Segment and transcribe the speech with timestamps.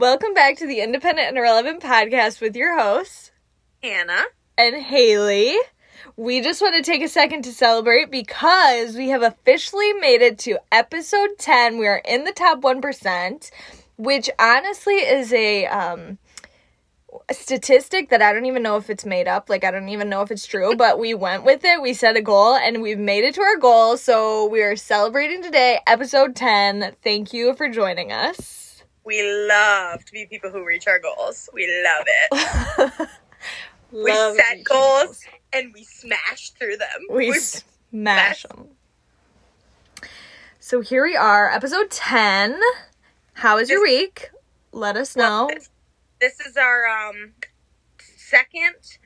[0.00, 3.32] Welcome back to the Independent and Irrelevant podcast with your hosts,
[3.82, 4.24] Hannah.
[4.56, 5.58] and Haley.
[6.16, 10.38] We just want to take a second to celebrate because we have officially made it
[10.38, 11.76] to episode 10.
[11.76, 13.50] We are in the top 1%,
[13.98, 16.16] which honestly is a um
[17.28, 19.50] a statistic that I don't even know if it's made up.
[19.50, 21.82] Like I don't even know if it's true, but we went with it.
[21.82, 23.98] We set a goal and we've made it to our goal.
[23.98, 26.96] So we are celebrating today, episode 10.
[27.04, 28.59] Thank you for joining us.
[29.04, 31.48] We love to be people who reach our goals.
[31.52, 33.08] We love it.
[33.92, 36.88] We Love set these goals and we smash through them.
[37.10, 38.68] we smash them.
[40.60, 42.60] So here we are, episode 10.
[43.32, 44.30] How is was your week?
[44.72, 45.48] Let us know.
[45.52, 45.70] This,
[46.20, 47.32] this is our um
[48.16, 48.98] second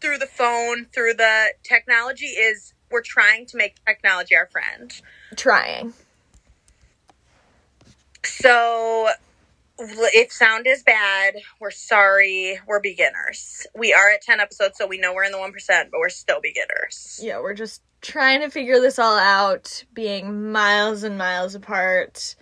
[0.00, 5.00] through the phone, through the technology is we're trying to make technology our friend.
[5.34, 5.94] Trying.
[8.28, 9.08] So
[9.78, 12.60] if sound is bad, we're sorry.
[12.66, 13.66] We're beginners.
[13.76, 15.52] We are at 10 episodes, so we know we're in the 1%,
[15.90, 17.20] but we're still beginners.
[17.22, 22.36] Yeah, we're just trying to figure this all out, being miles and miles apart.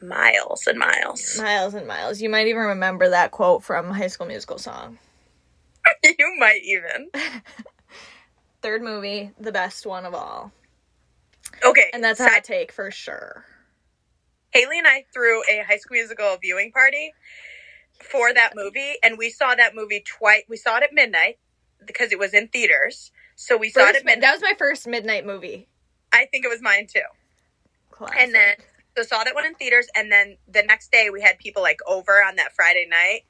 [0.00, 1.38] Miles and miles.
[1.38, 2.20] Miles and miles.
[2.20, 4.98] You might even remember that quote from High School Musical song.
[6.02, 7.08] you might even.
[8.62, 10.52] Third movie, the best one of all.
[11.64, 11.90] Okay.
[11.92, 13.44] And that's a hot take for sure.
[14.52, 17.12] Haley and I threw a high school musical viewing party
[18.02, 20.42] for that movie, and we saw that movie twice.
[20.48, 21.38] We saw it at midnight
[21.86, 23.12] because it was in theaters.
[23.36, 24.20] So we saw it at midnight.
[24.22, 25.68] that was my first midnight movie.
[26.12, 27.00] I think it was mine too.
[27.90, 28.16] Classic.
[28.20, 28.54] And then
[28.96, 31.78] so saw that one in theaters, and then the next day we had people like
[31.86, 33.22] over on that Friday night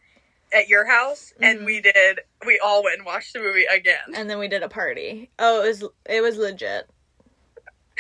[0.53, 1.47] at your house, Mhm.
[1.51, 2.21] and we did.
[2.45, 4.15] We all went and watched the movie again.
[4.15, 5.31] and then we did a party.
[5.39, 6.89] Oh, it was it was legit.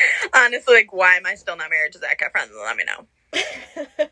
[0.35, 2.49] Honestly, like, why am I still not married to Zac Efron?
[2.65, 3.07] Let me know.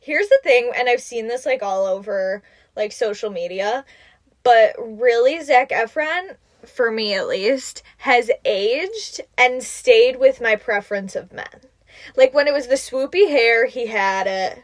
[0.00, 2.42] Here's the thing, and I've seen this like all over
[2.76, 3.84] like social media,
[4.42, 11.14] but really Zac Efron, for me at least, has aged and stayed with my preference
[11.14, 11.46] of men.
[12.16, 14.62] Like when it was the swoopy hair, he had it.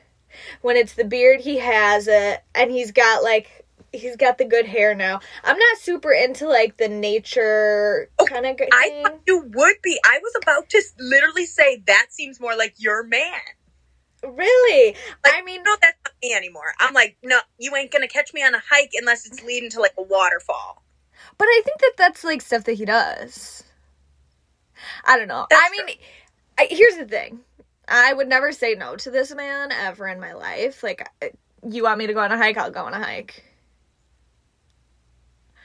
[0.63, 4.67] When it's the beard, he has it, and he's got like he's got the good
[4.67, 5.21] hair now.
[5.45, 9.05] I'm not super into like the nature oh, kind of I thing.
[9.05, 9.99] thought you would be.
[10.05, 13.41] I was about to literally say that seems more like your man.
[14.23, 14.97] Really?
[15.25, 16.75] Like, I mean, no, that's not me anymore.
[16.81, 19.81] I'm like, no, you ain't gonna catch me on a hike unless it's leading to
[19.81, 20.83] like a waterfall.
[21.37, 23.65] But I think that that's like stuff that he does.
[25.05, 25.47] I don't know.
[25.51, 25.97] That's I mean,
[26.59, 27.41] I, here's the thing.
[27.87, 30.83] I would never say no to this man ever in my life.
[30.83, 31.09] Like,
[31.69, 32.59] you want me to go on a hike?
[32.59, 33.48] I'll go on a hike.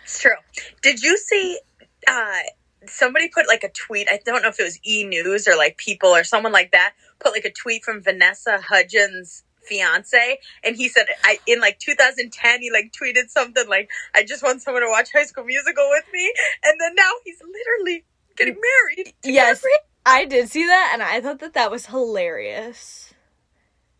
[0.03, 0.35] It's true.
[0.81, 1.59] Did you see?
[2.07, 2.39] uh
[2.85, 4.09] Somebody put like a tweet.
[4.11, 6.93] I don't know if it was E News or like People or someone like that.
[7.19, 12.61] Put like a tweet from Vanessa Hudgens' fiance, and he said, "I in like 2010,
[12.61, 16.03] he like tweeted something like, I just want someone to watch High School Musical with
[16.11, 18.03] me,' and then now he's literally
[18.35, 19.13] getting married.
[19.23, 19.59] Yes.
[19.59, 19.71] Jeffrey.
[20.05, 23.12] I did see that, and I thought that that was hilarious.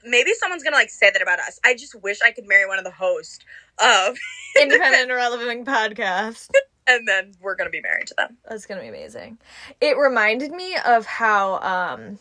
[0.06, 1.60] Maybe someone's gonna like say that about us.
[1.66, 3.40] I just wish I could marry one of the hosts
[3.80, 4.18] of,
[4.62, 6.50] Independent Irrelevant podcast.
[6.88, 8.38] and then we're gonna be married to them.
[8.48, 9.38] That's gonna be amazing.
[9.82, 12.20] It reminded me of how um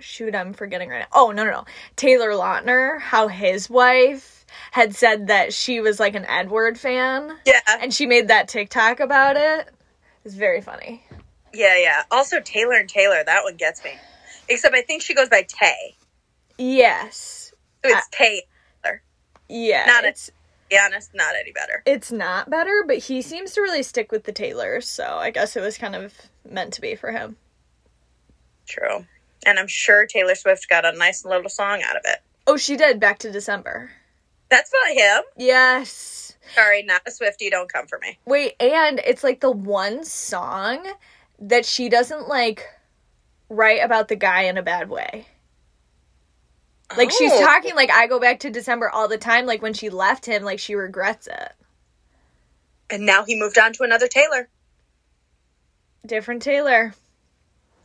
[0.00, 1.06] shoot, I'm forgetting right now.
[1.12, 1.64] Oh no no no.
[1.96, 7.60] Taylor Lautner, how his wife had said that she was like an Edward fan Yeah,
[7.80, 9.68] and she made that TikTok about it.
[10.24, 11.02] It's very funny.
[11.52, 12.02] yeah, yeah.
[12.10, 13.90] Also, Taylor and Taylor, that one gets me.
[14.48, 15.94] Except I think she goes by Tay.
[16.58, 17.52] Yes.
[17.84, 18.42] So it's Tay.
[19.48, 19.84] Yeah.
[19.86, 20.32] Not it's To
[20.68, 21.82] be honest, not any better.
[21.86, 25.56] it's not better, but he seems to really stick with the Taylors, so I guess
[25.56, 26.12] it was kind of
[26.48, 27.36] meant to be for him.
[28.66, 29.06] True.
[29.46, 32.18] And I'm sure Taylor Swift got a nice little song out of it.
[32.46, 33.90] Oh, she did back to December.
[34.50, 35.22] That's about him.
[35.36, 36.36] Yes.
[36.54, 37.50] Sorry, not a Swiftie.
[37.50, 38.18] Don't come for me.
[38.26, 40.86] Wait, and it's like the one song
[41.38, 42.66] that she doesn't like
[43.48, 45.26] write about the guy in a bad way.
[46.96, 47.44] Like she's Oh.
[47.44, 50.42] talking like I go back to December all the time like when she left him
[50.42, 51.52] like she regrets it.
[52.90, 54.48] And now he moved on to another Taylor.
[56.06, 56.94] Different Taylor.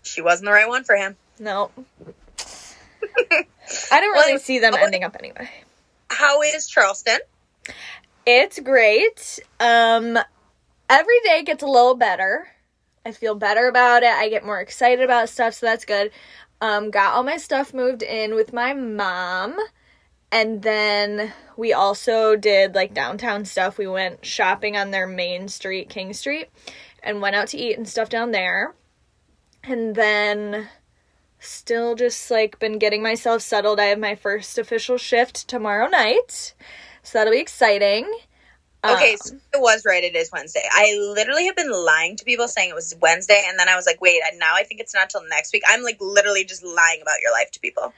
[0.04, 1.18] She wasn't the right one for him.
[1.40, 1.72] No.
[3.92, 5.50] I don't Well, really see them well- ending up anyway.
[6.10, 7.20] How is Charleston?
[8.26, 9.40] It's great.
[9.60, 10.18] Um
[10.90, 12.48] every day gets a little better.
[13.06, 14.10] I feel better about it.
[14.14, 16.12] I get more excited about stuff, so that's good.
[16.64, 19.58] Um got all my stuff moved in with my mom.
[20.32, 23.78] And then we also did like downtown stuff.
[23.78, 26.50] We went shopping on their main street, King Street,
[27.04, 28.74] and went out to eat and stuff down there.
[29.64, 30.70] And then
[31.44, 33.78] Still just like been getting myself settled.
[33.78, 36.54] I have my first official shift tomorrow night.
[37.04, 38.10] So that'll be exciting.
[38.86, 40.04] Okay, Um, so it was right.
[40.04, 40.64] It is Wednesday.
[40.70, 43.86] I literally have been lying to people saying it was Wednesday, and then I was
[43.86, 45.64] like, wait, and now I think it's not till next week.
[45.68, 47.94] I'm like literally just lying about your life to people.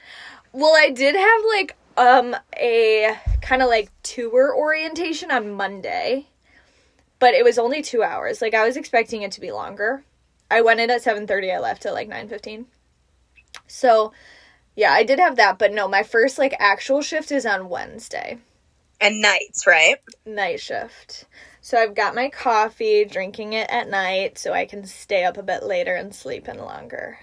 [0.52, 6.28] Well, I did have like um a kind of like tour orientation on Monday,
[7.18, 8.40] but it was only 2 hours.
[8.40, 10.04] Like I was expecting it to be longer.
[10.50, 12.66] I went in at 7:30, I left at like 9:15.
[13.66, 14.12] So,
[14.76, 18.38] yeah, I did have that, but no, my first like actual shift is on Wednesday.
[19.00, 19.96] And nights, right?
[20.24, 21.26] Night shift.
[21.60, 25.42] So I've got my coffee, drinking it at night so I can stay up a
[25.42, 27.18] bit later and sleep in longer.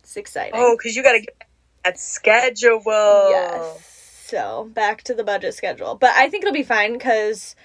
[0.00, 0.54] It's exciting.
[0.54, 1.36] Oh, because you got to get
[1.84, 2.82] that schedule.
[2.84, 4.24] Yes.
[4.26, 7.56] So back to the budget schedule, but I think it'll be fine because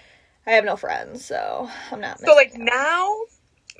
[0.45, 2.19] I have no friends, so I'm not.
[2.19, 2.59] So like out.
[2.59, 3.15] now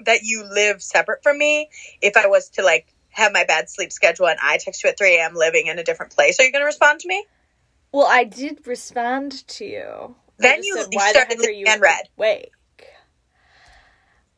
[0.05, 1.69] that you live separate from me,
[2.01, 4.97] if I was to like have my bad sleep schedule and I text you at
[4.97, 5.35] 3 a.m.
[5.35, 7.25] living in a different place, are you going to respond to me?
[7.93, 10.15] Well, I did respond to you.
[10.37, 12.51] Then you- said, you "Why the started the you and read." awake?"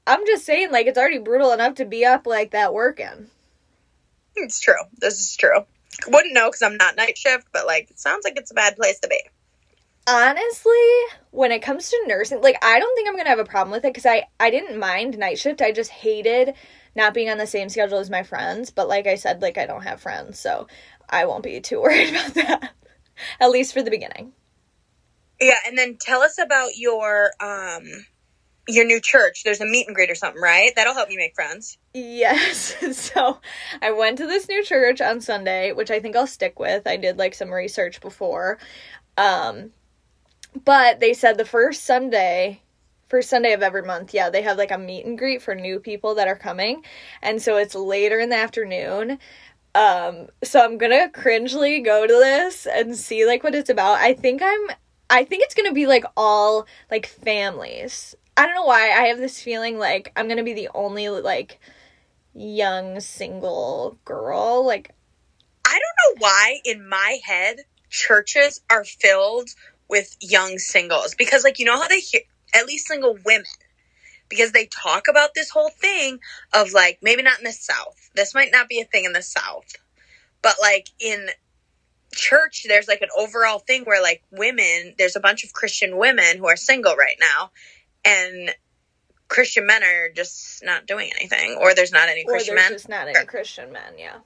[0.08, 3.30] I'm just saying, like it's already brutal enough to be up like that working.
[4.36, 4.76] It's true.
[5.00, 5.66] This is true.
[6.08, 8.76] Wouldn't know because I'm not night shift, but like it sounds like it's a bad
[8.76, 9.20] place to be.
[10.08, 10.72] honestly
[11.32, 13.84] when it comes to nursing like i don't think i'm gonna have a problem with
[13.84, 16.54] it because i i didn't mind night shift i just hated
[16.96, 19.66] not being on the same schedule as my friends but like i said like i
[19.66, 20.68] don't have friends so
[21.10, 22.72] i won't be too worried about that
[23.40, 24.34] at least for the beginning
[25.40, 27.84] Yeah, and then tell us about your um
[28.68, 29.44] your new church.
[29.44, 30.72] There's a meet and greet or something, right?
[30.76, 31.78] That'll help you make friends.
[31.94, 33.40] yes so
[33.82, 36.98] i went to this new church on sunday which i think i'll stick with i
[36.98, 38.58] did like some research before
[39.18, 39.72] um
[40.66, 42.62] but they said the first sunday
[43.08, 45.80] first Sunday of every month, yeah, they have like a meet and greet for new
[45.80, 46.84] people that are coming.
[47.22, 49.20] And so it's later in the afternoon.
[49.76, 54.00] Um, so I'm gonna cringely go to this and see like what it's about.
[54.00, 54.68] I think I'm
[55.10, 58.16] I think it's gonna be like all like families.
[58.38, 61.60] I don't know why I have this feeling like I'm gonna be the only like
[62.34, 64.66] young single girl.
[64.66, 64.96] Like
[65.66, 67.58] I don't know why in my head
[67.90, 69.50] churches are filled
[69.90, 72.22] with young singles because like you know how they hear
[72.54, 73.44] at least single women
[74.36, 76.20] because they talk about this whole thing
[76.54, 78.10] of like maybe not in the south.
[78.16, 79.74] This might not be a thing in the south.
[80.42, 81.28] But like in
[82.14, 86.38] church there's like an overall thing where like women there's a bunch of Christian women
[86.38, 87.52] who are single right now
[88.06, 88.56] and
[89.28, 92.78] Christian men are just not doing anything or there's not any or Christian there's men.
[92.78, 94.18] just not any Christian men, yeah.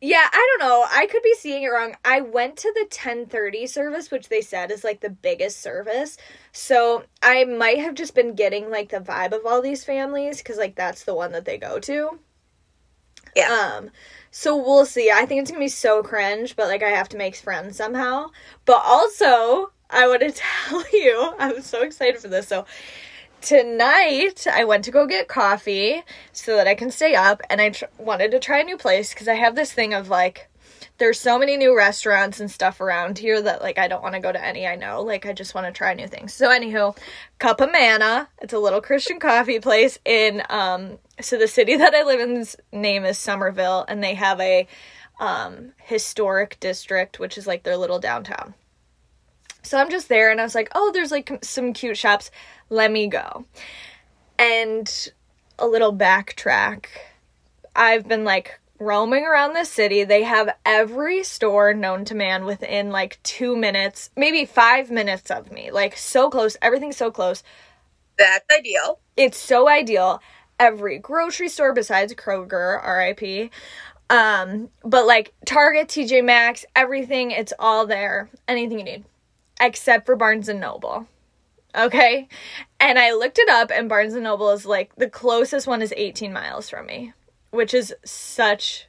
[0.00, 0.86] Yeah, I don't know.
[0.88, 1.96] I could be seeing it wrong.
[2.04, 6.16] I went to the 1030 service, which they said is like the biggest service.
[6.52, 10.56] So I might have just been getting like the vibe of all these families because
[10.56, 12.20] like that's the one that they go to.
[13.34, 13.76] Yeah.
[13.78, 13.90] Um,
[14.30, 15.10] so we'll see.
[15.10, 18.28] I think it's gonna be so cringe, but like I have to make friends somehow.
[18.66, 20.30] But also, I want to
[20.68, 22.46] tell you, I'm so excited for this.
[22.48, 22.66] So
[23.40, 26.02] tonight I went to go get coffee
[26.32, 29.12] so that I can stay up, and I tr- wanted to try a new place
[29.12, 30.48] because I have this thing of like.
[30.98, 34.20] There's so many new restaurants and stuff around here that like I don't want to
[34.20, 35.00] go to any I know.
[35.00, 36.34] Like I just want to try new things.
[36.34, 36.96] So anywho,
[37.38, 38.28] Cup of Manna.
[38.42, 42.56] It's a little Christian coffee place in um so the city that I live in's
[42.72, 44.66] name is Summerville and they have a
[45.20, 48.54] um historic district which is like their little downtown.
[49.62, 52.30] So I'm just there and I was like, "Oh, there's like some cute shops.
[52.70, 53.44] Let me go."
[54.38, 55.10] And
[55.58, 56.86] a little backtrack.
[57.74, 60.04] I've been like roaming around the city.
[60.04, 65.50] They have every store known to man within like 2 minutes, maybe 5 minutes of
[65.50, 65.70] me.
[65.72, 66.56] Like so close.
[66.62, 67.42] Everything's so close
[68.16, 69.00] That's ideal.
[69.16, 70.22] it's so ideal.
[70.60, 73.50] Every grocery store besides Kroger, RIP.
[74.10, 78.28] Um, but like Target, TJ Maxx, everything, it's all there.
[78.48, 79.04] Anything you need.
[79.60, 81.08] Except for Barnes and Noble.
[81.74, 82.28] Okay?
[82.80, 85.92] And I looked it up and Barnes and Noble is like the closest one is
[85.96, 87.12] 18 miles from me,
[87.50, 88.86] which is such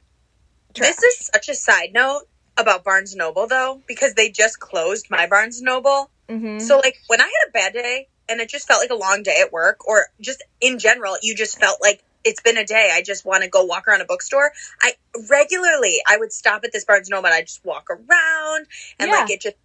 [0.74, 0.88] trash.
[0.96, 2.22] This is such a side note
[2.56, 6.10] about Barnes and Noble though, because they just closed my Barnes and Noble.
[6.28, 6.60] Mhm.
[6.62, 9.22] So like when I had a bad day and it just felt like a long
[9.22, 12.90] day at work, or just in general, you just felt like it's been a day.
[12.92, 14.52] I just want to go walk around a bookstore.
[14.80, 14.92] I
[15.28, 18.66] regularly I would stop at this Barnes and Noble and I just walk around
[18.98, 19.16] and Yeah.
[19.20, 19.56] like it just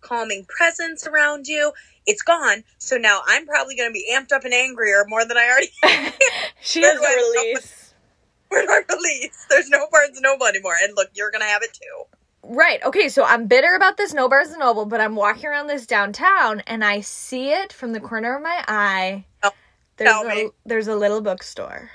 [0.00, 1.72] calming presence around you.
[2.06, 2.64] It's gone.
[2.78, 5.70] So now I'm probably gonna be amped up and angrier more than I already
[6.60, 7.94] she Where has do a release.
[8.50, 9.46] were I release.
[9.50, 10.76] There's no Barnes and Noble anymore.
[10.82, 12.04] And look, you're gonna have it too.
[12.42, 12.82] Right.
[12.82, 13.08] Okay.
[13.08, 16.60] So I'm bitter about this no Barnes and Noble, but I'm walking around this downtown
[16.60, 19.26] and I see it from the corner of my eye.
[19.42, 19.50] Oh,
[19.96, 20.50] there's tell a me.
[20.64, 21.90] there's a little bookstore,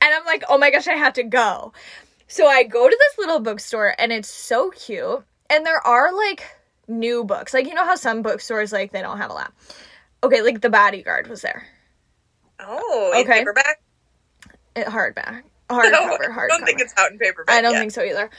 [0.00, 1.72] and I'm like, oh my gosh, I have to go.
[2.28, 5.24] So I go to this little bookstore and it's so cute.
[5.48, 6.44] And there are like
[6.88, 7.52] new books.
[7.54, 9.52] Like you know how some bookstores like they don't have a lot.
[10.22, 11.66] Okay, like The Bodyguard was there.
[12.60, 13.40] Oh, Okay.
[13.40, 13.80] paperback?
[14.74, 15.42] It hardback.
[15.70, 17.54] No, Hardcover, I don't think it's out in paperback.
[17.56, 17.80] I don't yet.
[17.80, 18.30] think so either.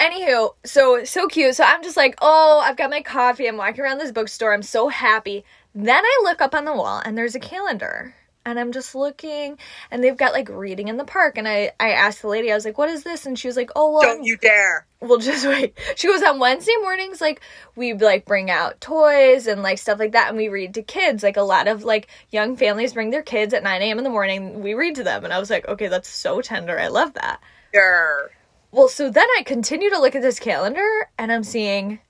[0.00, 1.54] Anywho, so so cute.
[1.54, 3.46] So I'm just like, oh, I've got my coffee.
[3.46, 4.52] I'm walking around this bookstore.
[4.52, 5.44] I'm so happy.
[5.74, 8.14] Then I look up on the wall and there's a calendar.
[8.44, 9.56] And I'm just looking
[9.90, 11.38] and they've got like reading in the park.
[11.38, 13.24] And I, I asked the lady, I was like, what is this?
[13.24, 14.86] And she was like, oh, well, Don't you dare.
[15.00, 15.78] well, just wait.
[15.96, 17.40] She goes on Wednesday mornings, like
[17.76, 21.22] we like bring out toys and like stuff like that, and we read to kids.
[21.22, 23.98] Like a lot of like young families bring their kids at 9 a.m.
[23.98, 24.60] in the morning.
[24.60, 26.80] We read to them, and I was like, okay, that's so tender.
[26.80, 27.40] I love that.
[27.72, 28.28] Grr.
[28.72, 30.82] Well, so then I continue to look at this calendar,
[31.16, 32.00] and I'm seeing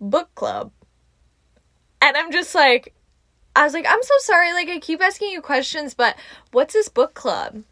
[0.00, 0.70] book club,
[2.00, 2.94] and I'm just like,
[3.54, 4.52] I was like, I'm so sorry.
[4.52, 6.16] Like I keep asking you questions, but
[6.52, 7.62] what's this book club?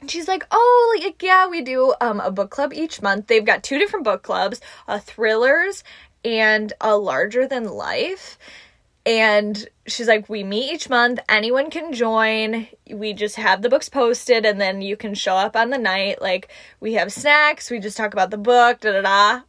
[0.00, 3.26] And she's like, oh, like yeah, we do um a book club each month.
[3.26, 5.84] They've got two different book clubs, a thrillers
[6.24, 8.38] and a larger than life.
[9.06, 11.20] And she's like, we meet each month.
[11.28, 12.66] Anyone can join.
[12.90, 16.20] We just have the books posted, and then you can show up on the night.
[16.20, 16.48] Like
[16.80, 17.70] we have snacks.
[17.70, 18.80] We just talk about the book.
[18.80, 19.40] Da da da.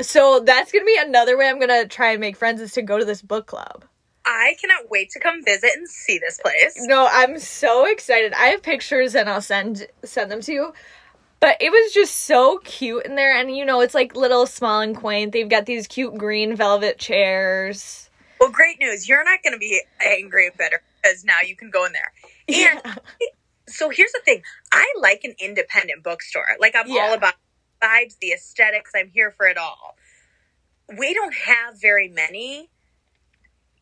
[0.00, 2.98] So that's gonna be another way I'm gonna try and make friends is to go
[2.98, 3.84] to this book club.
[4.30, 6.74] I cannot wait to come visit and see this place.
[6.76, 8.34] No, I'm so excited.
[8.34, 10.74] I have pictures and I'll send send them to you.
[11.40, 14.80] But it was just so cute in there and you know, it's like little small
[14.82, 15.32] and quaint.
[15.32, 18.10] They've got these cute green velvet chairs.
[18.38, 19.08] Well, great news.
[19.08, 22.12] You're not going to be angry and bitter because now you can go in there.
[22.48, 22.94] And Yeah.
[23.68, 24.42] so here's the thing
[24.72, 26.46] I like an independent bookstore.
[26.60, 27.00] Like, I'm Yeah.
[27.02, 27.34] all about
[27.82, 28.92] vibes, the aesthetics.
[28.94, 29.96] I'm here for it all.
[30.98, 32.70] We don't have very many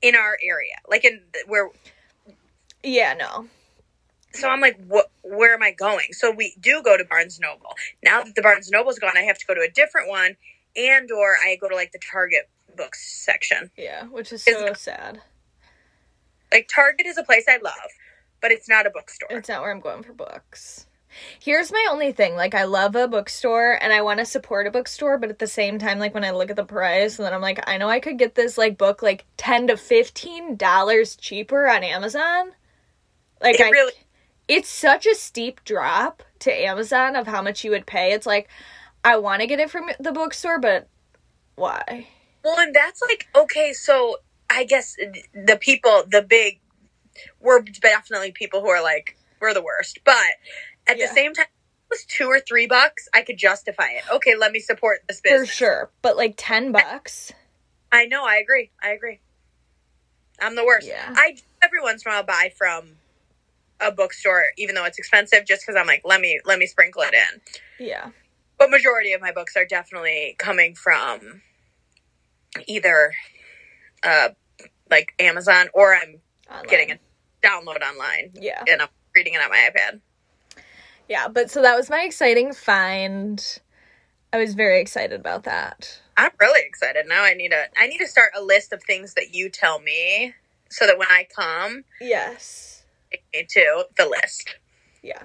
[0.03, 0.75] in our area.
[0.89, 1.71] Like, in where
[2.83, 3.49] Yeah, no.
[4.33, 5.11] so I'm like, what?
[5.23, 6.09] Where am I going?
[6.13, 7.75] So we do go to Barnes Noble.
[8.03, 10.37] Now that the Barnes Noble's gone, I have to go to a different one,
[10.77, 13.71] and or I go to like the Target books section.
[13.77, 15.21] Yeah, which is so sad.
[16.53, 17.75] Like Target is a place I love,
[18.41, 19.29] but it's not a bookstore.
[19.31, 20.86] It's not where I'm going for books.
[21.41, 22.35] Here's my only thing.
[22.35, 25.47] Like, I love a bookstore and I want to support a bookstore, but at the
[25.47, 27.89] same time, like, when I look at the price, and then I'm like, I know
[27.89, 32.53] I could get this, like, book, like, 10 to $15 cheaper on Amazon.
[33.41, 33.71] Like, It I.
[33.71, 33.93] really-
[34.49, 38.13] It's such a steep drop to Amazon of how much you would pay.
[38.13, 38.49] It's like,
[39.05, 40.89] I want to get it from the bookstore, but
[41.57, 42.07] why?
[42.45, 43.73] Well, and that's like okay.
[43.73, 44.19] So
[44.51, 44.97] I guess
[45.35, 46.61] the people, the big,
[47.41, 49.99] we're definitely people who are like we're the worst.
[50.05, 50.17] But
[50.87, 51.07] at Yeah.
[51.07, 54.05] the same time, it was two or three bucks, I could justify it.
[54.11, 55.49] Okay, let me support this business.
[55.51, 55.91] For sure.
[56.03, 57.33] But, like, 10 bucks?
[57.93, 58.25] I know.
[58.27, 58.71] I agree.
[58.83, 59.21] I agree.
[60.41, 60.87] I'm the worst.
[60.87, 61.15] Yeah.
[61.17, 62.97] I every once in a while buy from
[63.81, 67.03] a bookstore, even though it's expensive, just because I'm like, let me let me sprinkle
[67.03, 67.41] it in.
[67.87, 68.11] Yeah.
[68.59, 71.41] But majority of my books are definitely coming from
[72.67, 73.15] either
[74.03, 74.31] uh
[74.91, 76.67] like Amazon or I'm Online.
[76.69, 76.99] getting a
[77.43, 78.63] download online Yeah.
[78.69, 80.01] and I'm reading it on my iPad.
[81.09, 83.61] Yeah, but so that was my exciting find.
[84.33, 86.01] I was very excited about that.
[86.17, 87.07] I'm really excited.
[87.07, 89.81] Now I need a I need to start a list of things that you tell
[89.81, 90.35] me
[90.69, 92.83] so that when I come Yes.
[93.33, 94.57] me to the list.
[95.03, 95.23] Yeah.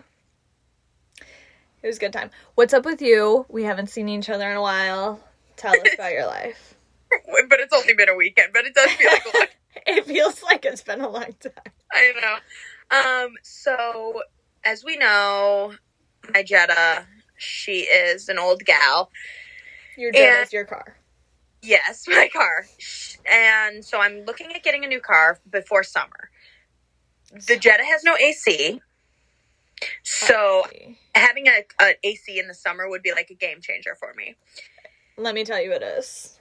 [1.82, 2.30] It was a good time.
[2.56, 3.46] What's up with you?
[3.50, 5.20] We haven't seen each other in a while.
[5.58, 6.76] Tell us about your life.
[7.50, 9.48] But it's only been a weekend, but it does feel like a lot.
[9.88, 11.74] It feels like it's been a long time.
[11.92, 13.26] I know.
[13.26, 14.22] Um, so
[14.64, 15.74] as we know,
[16.34, 17.06] my Jetta,
[17.38, 19.10] she is an old gal.
[19.98, 20.98] Your jet And- is your car.
[21.64, 22.66] Yes, my car.
[23.30, 26.32] And so I'm looking at getting a new car before summer.
[27.48, 28.82] The Jetta has no AC.
[30.04, 30.64] So
[31.16, 34.36] having a, a AC in the summer would be like a game changer for me.
[35.18, 36.40] let me tell you it is.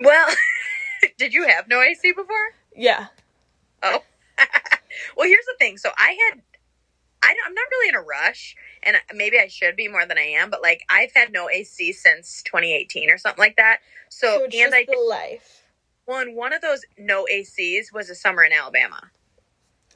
[0.00, 0.28] Well,
[1.18, 2.52] did you have no AC before?
[2.76, 3.06] Yeah.
[3.82, 4.02] Oh.
[5.16, 5.76] well, here's the thing.
[5.78, 6.42] So I had,
[7.22, 10.22] I, I'm not really in a rush, and maybe I should be more than I
[10.38, 13.78] am, but like I've had no AC since 2018 or something like that.
[14.10, 15.64] So, So and just I, the life.
[16.06, 19.00] one, one of those no ACs was a summer in Alabama.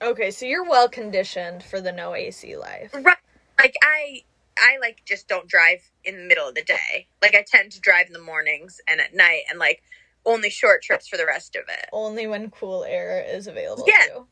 [0.02, 2.92] Okay, so you're well conditioned for the no AC life.
[2.94, 3.16] Right.
[3.58, 4.22] Like I,
[4.58, 7.08] I like just don't drive in the middle of the day.
[7.20, 9.82] Like I tend to drive in the mornings and at night and like
[10.24, 11.88] only short trips for the rest of it.
[11.92, 14.06] Only when cool air is available Yeah.
[14.06, 14.26] to you.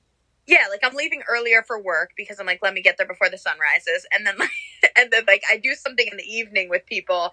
[0.51, 3.29] Yeah, like I'm leaving earlier for work because I'm like, let me get there before
[3.31, 4.51] the sun rises, and then like,
[4.99, 7.33] and then like I do something in the evening with people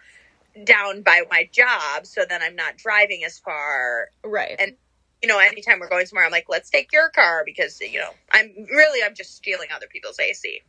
[0.64, 4.10] down by my job, so then I'm not driving as far.
[4.24, 4.56] Right.
[4.60, 4.78] And-
[5.24, 8.12] You know, anytime we're going somewhere, I'm like, let's take your car because you know
[8.32, 10.62] I'm really I'm just stealing other people's AC.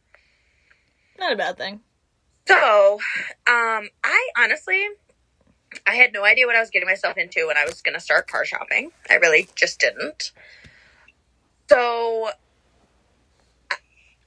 [1.18, 1.80] Not a bad thing.
[2.46, 2.94] So,
[3.46, 4.82] um, I honestly,
[5.86, 8.00] I had no idea what I was getting myself into when I was going to
[8.00, 8.90] start car shopping.
[9.10, 10.32] I really just didn't.
[11.70, 12.30] So,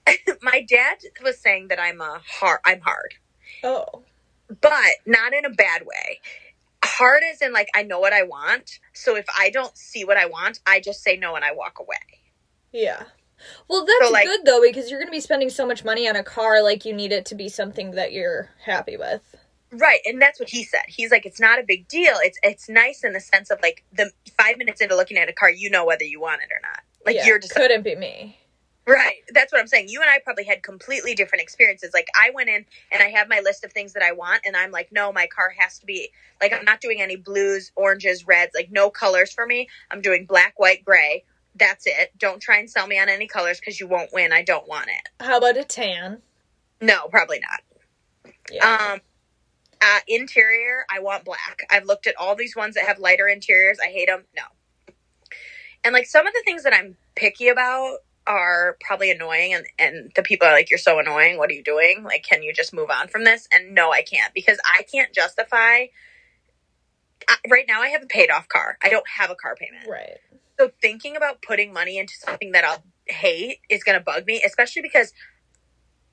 [0.42, 2.60] my dad was saying that I'm a hard.
[2.66, 3.16] I'm hard,
[3.64, 4.04] Oh.
[4.62, 4.74] but
[5.06, 6.20] not in a bad way.
[6.84, 8.80] Hard as in like I know what I want.
[8.94, 11.80] So if I don't see what I want, I just say no and I walk
[11.80, 11.98] away.
[12.72, 13.04] Yeah.
[13.70, 16.08] Well, that's So, like- good though because you're going to be spending so much money
[16.08, 19.22] on a car like you need it to be something that you're happy with.
[19.74, 20.82] Right, and that's what he said.
[20.88, 22.16] He's like, it's not a big deal.
[22.18, 25.34] It's it's nice in the sense of like the five minutes into looking at a
[25.34, 26.82] car, you know whether you want it or not.
[27.06, 28.38] Like Yeah, you're just couldn't be me.
[28.88, 29.18] right.
[29.34, 29.90] That's what I'm saying.
[29.90, 31.92] You and I probably had completely different experiences.
[31.94, 34.56] Like I went in and I have my list of things that I want, and
[34.56, 38.28] I'm like, no, my car has to be like I'm not doing any blues, oranges,
[38.28, 39.70] reds, like no colors for me.
[39.92, 41.24] I'm doing black, white, gray.
[41.56, 42.12] That's it.
[42.18, 44.32] Don't try and sell me on any colors because you won't win.
[44.32, 45.10] I don't want it.
[45.26, 46.22] How about a tan?
[46.82, 47.62] No, probably not.
[48.52, 48.92] Yeah.
[48.94, 49.02] Um,
[49.82, 51.62] uh, interior, I want black.
[51.70, 53.80] I've looked at all these ones that have lighter interiors.
[53.84, 54.24] I hate them.
[54.36, 54.44] No.
[55.84, 57.98] And like some of the things that I'm picky about
[58.28, 61.38] are probably annoying, and and the people are like, "You're so annoying.
[61.38, 62.04] What are you doing?
[62.04, 65.14] Like, can you just move on from this?" And no, I can't because I can't
[65.14, 65.86] justify.
[67.28, 68.78] I, right now, I have a paid off car.
[68.82, 69.88] I don't have a car payment.
[69.90, 70.18] right.
[70.60, 74.44] So thinking about putting money into something that I'll hate is going to bug me,
[74.46, 75.12] especially because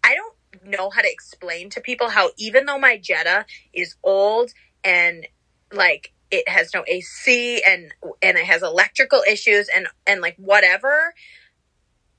[0.03, 0.35] I don't
[0.65, 3.45] know how to explain to people how even though my Jetta
[3.75, 5.27] is old and
[5.73, 7.93] like it has no AC and
[8.23, 11.15] and it has electrical issues and and like whatever,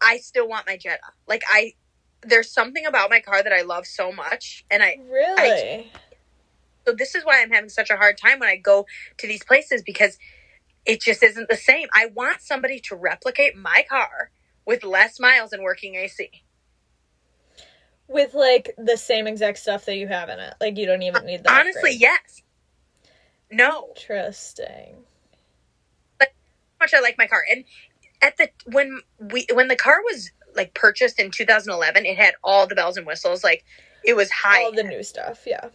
[0.01, 0.99] I still want my Jetta.
[1.27, 1.73] Like I
[2.23, 5.37] there's something about my car that I love so much and I Really?
[5.37, 5.85] I,
[6.85, 8.85] so this is why I'm having such a hard time when I go
[9.17, 10.17] to these places because
[10.85, 11.87] it just isn't the same.
[11.93, 14.31] I want somebody to replicate my car
[14.65, 16.29] with less miles and working AC.
[18.07, 20.55] With like the same exact stuff that you have in it.
[20.59, 21.59] Like you don't even need that.
[21.59, 22.41] Honestly, yes.
[23.51, 24.95] No, Interesting.
[26.19, 26.27] how
[26.79, 27.43] much I like my car.
[27.49, 27.65] And
[28.21, 32.67] at the when we when the car was like purchased in 2011, it had all
[32.67, 33.43] the bells and whistles.
[33.43, 33.65] Like
[34.03, 34.63] it was high.
[34.63, 35.69] All the new stuff, yeah.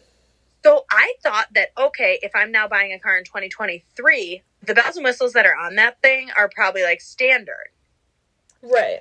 [0.64, 4.96] So I thought that okay, if I'm now buying a car in 2023, the bells
[4.96, 7.68] and whistles that are on that thing are probably like standard.
[8.62, 9.01] Right.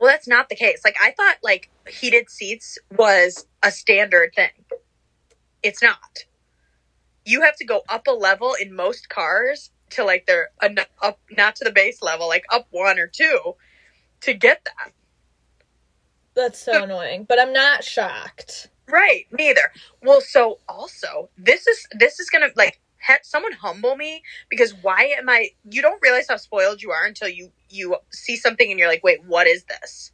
[0.00, 0.82] Well, that's not the case.
[0.84, 4.50] Like I thought like heated seats was a standard thing.
[5.62, 6.24] It's not.
[7.26, 10.70] You have to go up a level in most cars to like their uh,
[11.02, 13.56] up not to the base level, like up one or two
[14.22, 14.92] to get that.
[16.36, 17.26] That's so annoying.
[17.28, 18.68] But I'm not shocked.
[18.88, 19.72] Right, neither.
[20.02, 24.74] Well, so also, this is this is going to like have someone humble me because
[24.82, 28.70] why am I you don't realize how spoiled you are until you you see something
[28.70, 30.12] and you're like, "Wait, what is this?"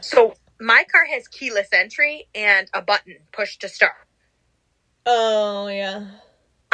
[0.00, 3.94] So, my car has keyless entry and a button push to start.
[5.06, 6.06] Oh yeah.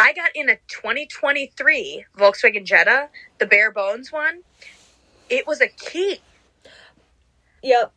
[0.02, 4.40] I got in a 2023 Volkswagen Jetta, the bare bones one.
[5.30, 6.18] It was a key.
[7.62, 7.92] Yep.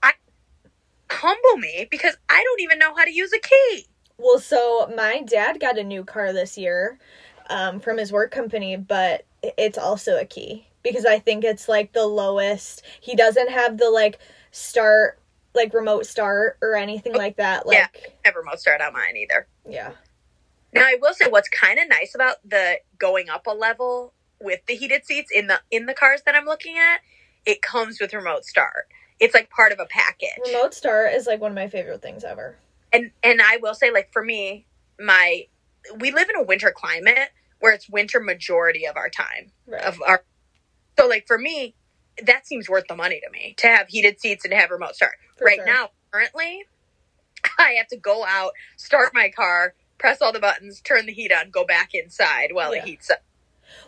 [1.09, 3.87] Humble me because I don't even know how to use a key.
[4.19, 6.99] Well, so my dad got a new car this year
[7.49, 11.93] um, from his work company, but it's also a key because I think it's like
[11.93, 12.83] the lowest.
[13.01, 14.19] He doesn't have the like
[14.51, 15.19] start,
[15.55, 17.63] like remote start or anything like that.
[17.67, 17.87] Yeah.
[17.93, 19.47] Like, Never remote start on mine either.
[19.67, 19.93] yeah.
[20.75, 24.61] Now I will say what's kind of nice about the going up a level with
[24.67, 27.01] the heated seats in the in the cars that I'm looking at,
[27.45, 28.88] it comes with remote start.
[29.19, 30.29] It's like part of a package.
[30.47, 32.57] Remote start is like one of my favorite things ever.
[32.93, 34.67] And and I will say like for me,
[34.99, 35.45] my
[35.99, 37.29] we live in a winter climate
[37.61, 39.83] where it's winter majority of our time Right.
[39.83, 40.23] of our
[40.99, 41.75] so like for me
[42.25, 44.95] that seems worth the money to me to have heated seats and to have remote
[44.95, 45.13] start.
[45.38, 45.65] For right sure.
[45.65, 46.63] now currently
[47.59, 51.31] I have to go out, start my car, press all the buttons, turn the heat
[51.31, 52.84] on, go back inside while Yeah.
[52.84, 53.23] it heats up.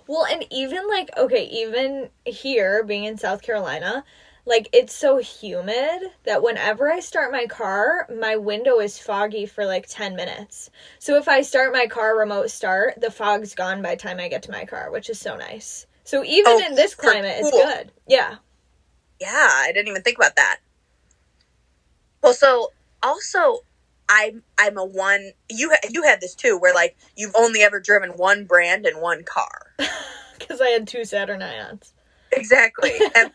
[0.08, 4.04] Well, and even like okay, even here being in South Carolina,
[4.46, 9.66] like it's so humid that whenever I start my car, my window is foggy for
[9.66, 10.70] like 10 minutes.
[11.00, 14.30] So if I start my car remote start, the fog's gone by the time I
[14.30, 15.86] get to my car, which is so nice.
[16.06, 17.92] So even Oh, in this climate, it's good.
[18.08, 18.38] Yeah.
[19.20, 20.60] Yeah, I didn't even think about that.
[22.22, 22.72] Well, so
[23.04, 23.60] also
[24.10, 28.12] I'm I'm a one you you had this too where like you've only ever driven
[28.12, 29.74] one brand and one car.
[30.40, 31.94] Cuz I had two Saturn Ions.
[32.32, 32.94] Exactly.
[33.16, 33.32] and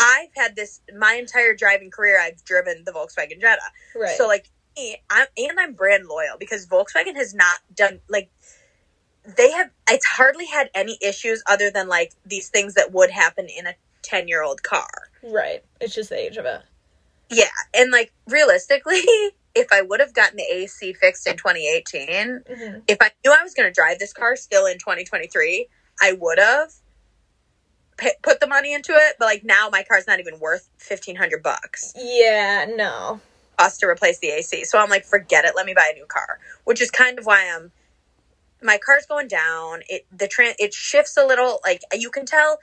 [0.00, 3.62] I've had this my entire driving career I've driven the Volkswagen Jetta.
[3.94, 4.16] Right.
[4.16, 8.30] So like me, I'm and I'm brand loyal because Volkswagen has not done like
[9.36, 13.46] they have it's hardly had any issues other than like these things that would happen
[13.46, 14.90] in a 10 year old car.
[15.22, 15.62] right.
[15.80, 16.62] It's just the age of it.
[17.30, 19.00] Yeah, and like realistically,
[19.54, 23.42] if I would have gotten the AC fixed in 2018, hmm if I knew I
[23.42, 25.68] was going to drive this car still in 2023,
[26.02, 26.70] I would have
[28.22, 29.16] put the money into it.
[29.18, 33.20] But like now, my car's not even worth 1500 bucks Yeah, no.
[33.58, 34.64] cost to replace the AC.
[34.64, 35.54] So I'm like, forget it.
[35.56, 37.72] Let me buy a new car, which is kind of why I'm.
[38.62, 39.82] My car's going down.
[39.88, 41.60] It the tran it shifts a little.
[41.64, 42.58] Like you can tell,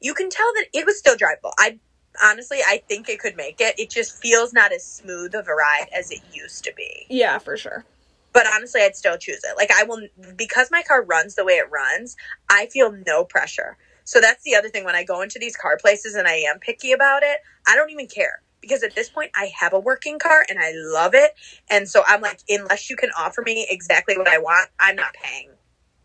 [0.00, 1.52] you can tell that it was still drivable.
[1.58, 1.80] I
[2.22, 3.78] honestly, I think it could make it.
[3.78, 7.06] It just feels not as smooth of a ride as it used to be.
[7.08, 7.84] Yeah, for sure.
[8.32, 9.56] But honestly, I'd still choose it.
[9.56, 12.16] Like I will because my car runs the way it runs.
[12.50, 13.76] I feel no pressure.
[14.04, 16.58] So that's the other thing when I go into these car places and I am
[16.58, 17.38] picky about it.
[17.66, 20.72] I don't even care because at this point I have a working car and I
[20.74, 21.32] love it.
[21.70, 25.14] And so I'm like, unless you can offer me exactly what I want, I'm not
[25.14, 25.50] paying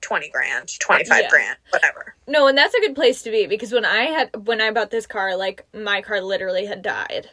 [0.02, 1.30] twenty grand, twenty five Yeah.
[1.30, 2.16] grand, whatever.
[2.28, 4.92] No, and that's a good place to be because when I had when I bought
[4.92, 7.30] this car, like my car literally had died.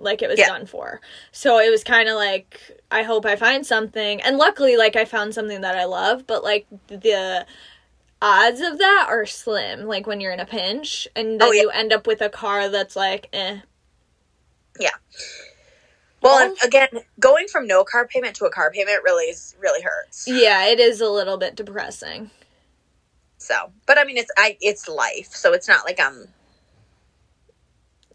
[0.00, 0.46] Like it was Yeah.
[0.46, 1.00] done for.
[1.32, 4.20] So it was kind of like I hope I find something.
[4.22, 7.44] And luckily like I found something that I love, but like the
[8.22, 11.62] odds of that are slim like when you're in a pinch and then Oh, yeah.
[11.62, 13.58] you end up with a car that's like eh.
[16.20, 16.88] Well, and again,
[17.20, 20.24] going from no car payment to a car payment really is really hurts.
[20.26, 22.30] Yeah, it is a little bit depressing.
[23.38, 26.26] So, but I mean, it's I it's life, so it's not like I'm.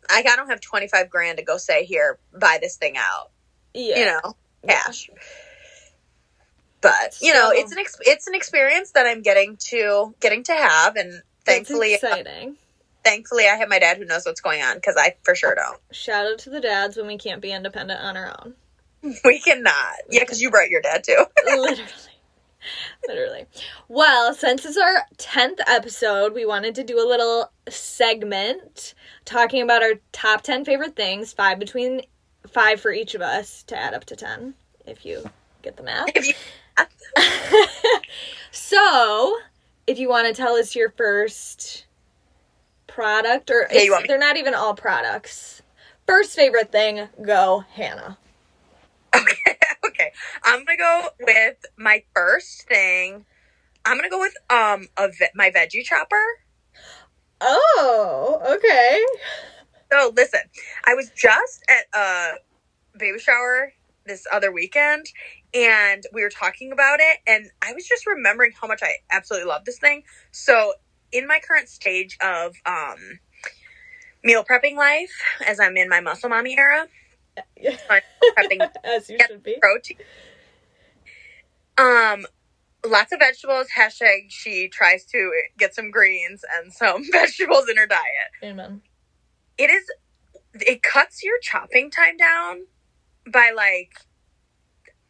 [0.09, 3.31] Like I don't have twenty five grand to go say here buy this thing out.
[3.73, 3.99] Yeah.
[3.99, 4.35] you know,
[4.67, 5.09] cash.
[6.81, 10.53] But you know, it's an ex- it's an experience that I'm getting to getting to
[10.53, 12.57] have, and thankfully, uh, exciting.
[13.03, 15.79] Thankfully, I have my dad who knows what's going on because I for sure don't.
[15.91, 18.55] Shout out to the dads when we can't be independent on our own.
[19.25, 21.25] We cannot, yeah, because you brought your dad too.
[21.45, 21.83] Literally.
[23.05, 23.45] Literally.
[23.89, 28.93] Well, since it's our 10th episode, we wanted to do a little segment
[29.25, 32.01] talking about our top 10 favorite things, five between
[32.47, 34.53] five for each of us to add up to 10,
[34.85, 35.29] if you
[35.61, 36.07] get the math.
[36.15, 36.33] if you,
[38.51, 39.37] so,
[39.85, 41.85] if you want to tell us your first
[42.93, 45.62] product, or Yeah, you want me- they're not even all products.
[46.08, 48.17] First favorite thing, go, Hannah.
[49.15, 50.12] okay, okay,
[50.43, 53.25] I'm gonna go with my first thing.
[53.86, 56.23] I'm gonna go with um a ve- my veggie chopper.
[57.41, 59.03] Oh, okay.
[59.91, 60.41] So listen,
[60.86, 62.34] I was just at a
[62.97, 63.73] baby shower
[64.06, 65.06] this other weekend
[65.53, 69.47] and we were talking about it and I was just remembering how much I absolutely
[69.47, 70.03] love this thing.
[70.32, 70.73] So
[71.13, 73.19] in my current stage of um
[74.23, 75.12] meal prepping life
[75.45, 76.88] as I'm in my muscle mommy era,
[77.89, 78.02] I'm
[78.38, 79.58] prepping As you should be.
[79.62, 79.97] protein.
[81.78, 82.26] Um
[82.86, 87.88] lots of vegetables, hashtag she tries to get some greens and some vegetables in her
[87.88, 88.32] diet.
[88.43, 88.82] Amen.
[89.58, 89.84] it is
[90.56, 92.62] it cuts your chopping time down
[93.32, 93.91] by like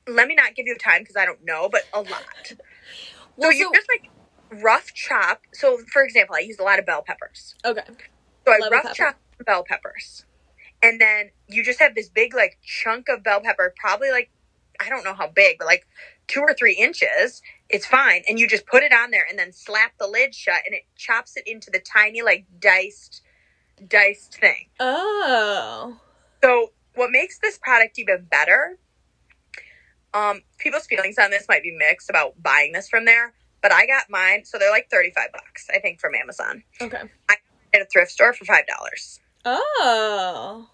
[0.08, 2.56] let me not give you time because i don't know but a lot so
[3.36, 4.10] Well, you so- just like
[4.62, 7.84] rough chop so for example i use a lot of bell peppers okay.
[8.46, 8.96] so i Love rough pepper.
[8.96, 10.26] chop bell peppers
[10.84, 14.30] and then you just have this big like chunk of bell pepper probably like
[14.80, 15.86] i don't know how big but like
[16.28, 19.52] two or three inches it's fine and you just put it on there and then
[19.52, 23.22] slap the lid shut and it chops it into the tiny like diced
[23.88, 25.98] diced thing Oh.
[26.44, 28.78] So, what makes this product even better?
[30.14, 33.88] Um, people's feelings on this might be mixed about buying this from there, but I
[33.88, 37.02] got mine, so they're like thirty-five bucks, I think, from Amazon Okay.
[37.30, 37.36] I
[37.74, 40.70] at a thrift store for five dollars, Oh.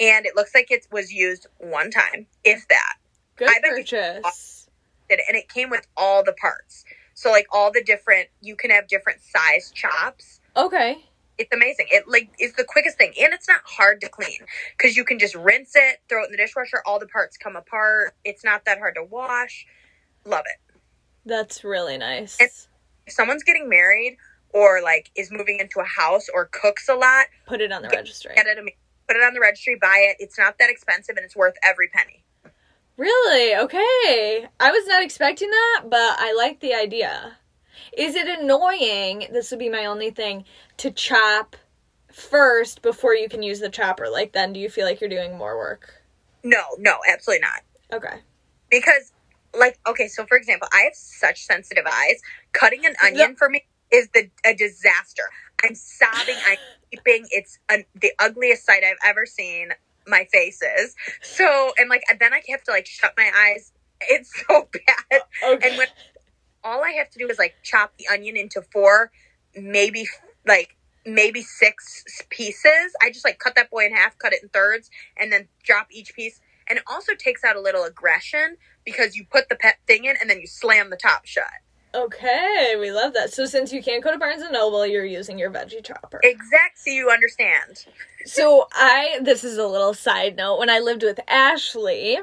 [0.00, 2.96] and it looks like it was used one time, if that.
[3.36, 4.68] Good I bet purchase.
[5.08, 8.56] Did it- And it came with all the parts, so like all the different, you
[8.56, 10.40] can have different size chops.
[10.56, 11.04] Okay.
[11.38, 11.86] It's amazing.
[11.90, 14.38] It like is the quickest thing, and it's not hard to clean
[14.76, 16.82] because you can just rinse it, throw it in the dishwasher.
[16.86, 18.14] All the parts come apart.
[18.24, 19.66] It's not that hard to wash.
[20.24, 20.65] Love it.
[21.26, 22.38] That's really nice.
[22.40, 22.48] And-
[23.06, 24.16] If someone's getting married
[24.54, 27.88] or like is moving into a house or cooks a lot, Put it on the
[27.88, 28.32] registry.
[28.34, 28.56] get it.
[29.06, 29.76] Put it on the registry.
[29.80, 30.16] Buy it.
[30.18, 32.24] It's not that expensive, and it's worth every penny.
[32.96, 33.54] Really?
[33.56, 34.48] Okay.
[34.58, 37.36] I was not expecting that, but I like the idea.
[37.96, 39.26] Is it annoying?
[39.32, 40.44] This would be my only thing
[40.78, 41.54] to chop
[42.10, 44.08] first before you can use the chopper.
[44.08, 46.02] Like, then do you feel like you're doing more work?
[46.42, 47.62] No, no, absolutely not.
[47.92, 48.20] Okay.
[48.70, 49.12] Because,
[49.58, 52.20] like, okay, so for example, I have such sensitive eyes.
[52.52, 55.24] Cutting an onion for me is the a disaster.
[55.64, 56.36] I'm sobbing.
[56.48, 56.58] I'm
[56.92, 57.26] weeping.
[57.30, 59.70] It's a, the ugliest sight I've ever seen.
[60.08, 63.72] My face is so, and like then I have to like shut my eyes.
[64.10, 65.22] It's so bad.
[65.42, 65.70] Uh, okay.
[65.70, 65.86] And when
[66.62, 69.10] all I have to do is like chop the onion into four,
[69.54, 70.06] maybe
[70.46, 72.92] like maybe six pieces.
[73.00, 75.86] I just like cut that boy in half, cut it in thirds, and then drop
[75.90, 76.40] each piece.
[76.68, 80.16] And it also takes out a little aggression because you put the pet thing in
[80.20, 81.44] and then you slam the top shut.
[81.94, 83.32] Okay, we love that.
[83.32, 86.20] So since you can't go to Barnes and Noble, you're using your veggie chopper.
[86.22, 86.78] Exact.
[86.78, 87.86] So you understand.
[88.26, 90.58] So I this is a little side note.
[90.58, 92.18] When I lived with Ashley,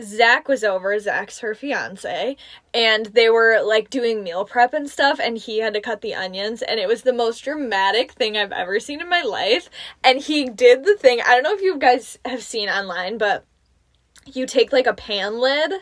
[0.00, 2.36] Zach was over, Zach's her fiance,
[2.72, 6.14] and they were like doing meal prep and stuff, and he had to cut the
[6.14, 9.68] onions, and it was the most dramatic thing I've ever seen in my life.
[10.04, 13.44] And he did the thing, I don't know if you guys have seen online, but
[14.26, 15.72] you take like a pan lid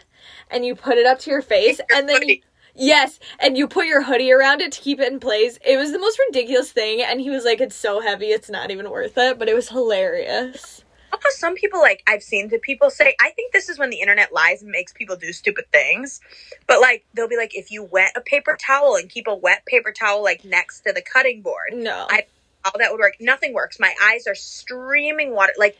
[0.50, 2.40] and you put it up to your face, and then you,
[2.74, 5.59] Yes, and you put your hoodie around it to keep it in place.
[5.64, 8.70] It was the most ridiculous thing, and he was like, "It's so heavy, it's not
[8.70, 10.85] even worth it." But it was hilarious.
[11.12, 14.00] Also, some people like I've seen the people say, I think this is when the
[14.00, 16.20] internet lies and makes people do stupid things.
[16.66, 19.66] But like they'll be like, if you wet a paper towel and keep a wet
[19.66, 22.26] paper towel like next to the cutting board, No, I-
[22.64, 23.16] how that would work.
[23.20, 23.81] Nothing works.
[23.81, 25.53] My eyes are streaming water.
[25.59, 25.76] Like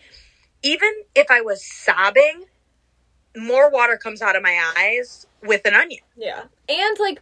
[0.62, 2.44] even if I was sobbing,
[3.37, 6.03] more water comes out of my eyes with an onion.
[6.16, 7.21] yeah, and like.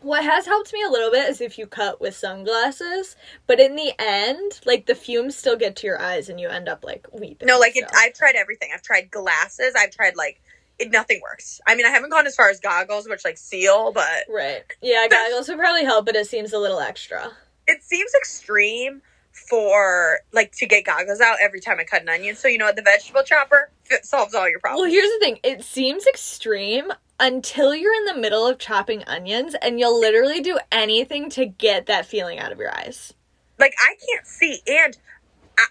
[0.00, 3.14] What has helped me a little bit is if you cut with sunglasses,
[3.46, 6.68] but in the end, like the fumes still get to your eyes and you end
[6.68, 7.46] up like weeping.
[7.46, 7.84] No, like it.
[7.94, 8.70] I've tried everything.
[8.74, 9.74] I've tried glasses.
[9.78, 10.40] I've tried like
[10.80, 10.90] it.
[10.90, 11.60] Nothing works.
[11.68, 14.64] I mean, I haven't gone as far as goggles, which like seal, but Right.
[14.80, 17.30] Yeah, goggles would probably help, but it seems a little extra.
[17.68, 22.36] it seems extreme for like to get goggles out every time I cut an onion.
[22.36, 22.76] So you know what?
[22.76, 23.70] The vegetable chopper
[24.02, 24.82] solves all your problems.
[24.82, 25.38] Well, here's the thing.
[25.42, 30.58] It seems extreme until you're in the middle of chopping onions and you'll literally do
[30.70, 33.14] anything to get that feeling out of your eyes.
[33.58, 34.96] like I can't see, and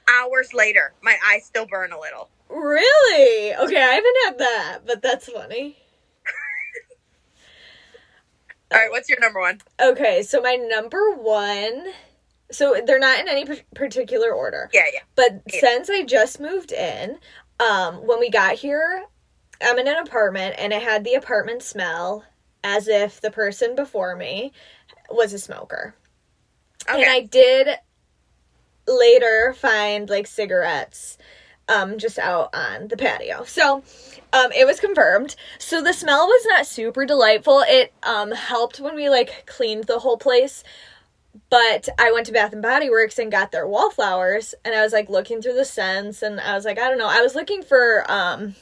[0.09, 2.29] hours later, my eyes still burn a little.
[2.49, 3.53] Really?
[3.55, 5.77] Okay, I haven't had that, but that's funny.
[8.71, 9.59] All right, what's your number one?
[9.81, 11.87] Okay, so my number one.
[12.51, 14.69] So they're not in any par- particular order.
[14.73, 14.99] Yeah, yeah.
[15.15, 15.59] But Yeah.
[15.59, 17.19] since I just moved in,
[17.59, 19.05] um, when we got here,
[19.61, 22.25] I'm in an apartment and it had the apartment smell
[22.63, 24.51] as if the person before me
[25.09, 25.95] was a smoker.
[26.89, 27.01] Okay.
[27.01, 27.67] And I did
[28.87, 31.17] later find like cigarettes
[31.69, 33.43] um just out on the patio.
[33.43, 33.83] So
[34.33, 35.35] um it was confirmed.
[35.59, 37.63] So the smell was not super delightful.
[37.67, 40.63] It um helped when we like cleaned the whole place.
[41.49, 44.93] But I went to Bath and Body Works and got their wallflowers and I was
[44.93, 47.09] like looking through the scents and I was like, I don't know.
[47.09, 48.55] I was looking for um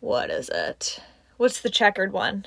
[0.00, 1.00] what is it?
[1.36, 2.46] What's the checkered one?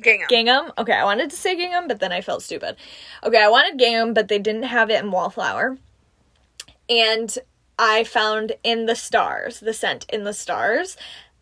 [0.00, 0.26] Gingham.
[0.28, 0.72] Gingham.
[0.78, 2.76] Okay, I wanted to say gingham, but then I felt stupid.
[3.22, 5.78] Okay, I wanted gingham, but they didn't have it in wallflower.
[6.88, 7.36] And
[7.78, 10.96] I found in the stars, the scent in the stars.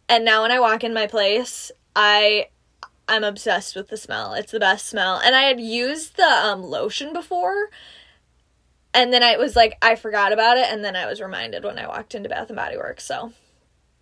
[0.08, 2.48] And now when I walk in my place, I
[3.12, 4.32] I'm obsessed with the smell.
[4.34, 5.20] It's the best smell.
[5.22, 7.68] And I had used the um, lotion before.
[8.94, 11.78] And then I was like, I forgot about it, and then I was reminded when
[11.78, 13.04] I walked into Bath and Body Works.
[13.04, 13.32] So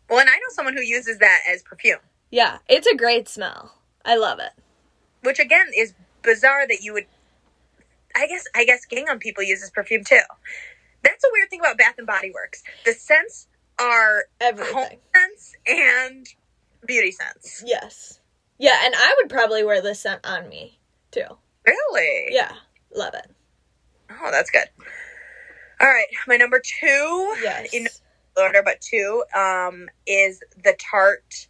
[0.08, 1.98] well, and I know someone who uses that as perfume,
[2.30, 3.74] yeah, it's a great smell.
[4.04, 4.50] I love it.
[5.22, 7.06] which again is bizarre that you would.
[8.16, 10.20] I guess I guess gingham people use as perfume too.
[11.02, 12.62] That's a weird thing about Bath and Body Works.
[12.84, 13.46] The scents
[13.80, 14.98] are home Everything.
[15.14, 16.26] scents and
[16.86, 17.62] beauty scents.
[17.66, 18.19] Yes.
[18.60, 20.78] Yeah, and I would probably wear this scent on me
[21.12, 21.24] too.
[21.66, 22.28] Really?
[22.34, 22.52] Yeah,
[22.94, 23.30] love it.
[24.10, 24.66] Oh, that's good.
[25.80, 27.72] All right, my number two Yes.
[27.72, 27.88] in
[28.36, 31.48] order, but two um is the Tarte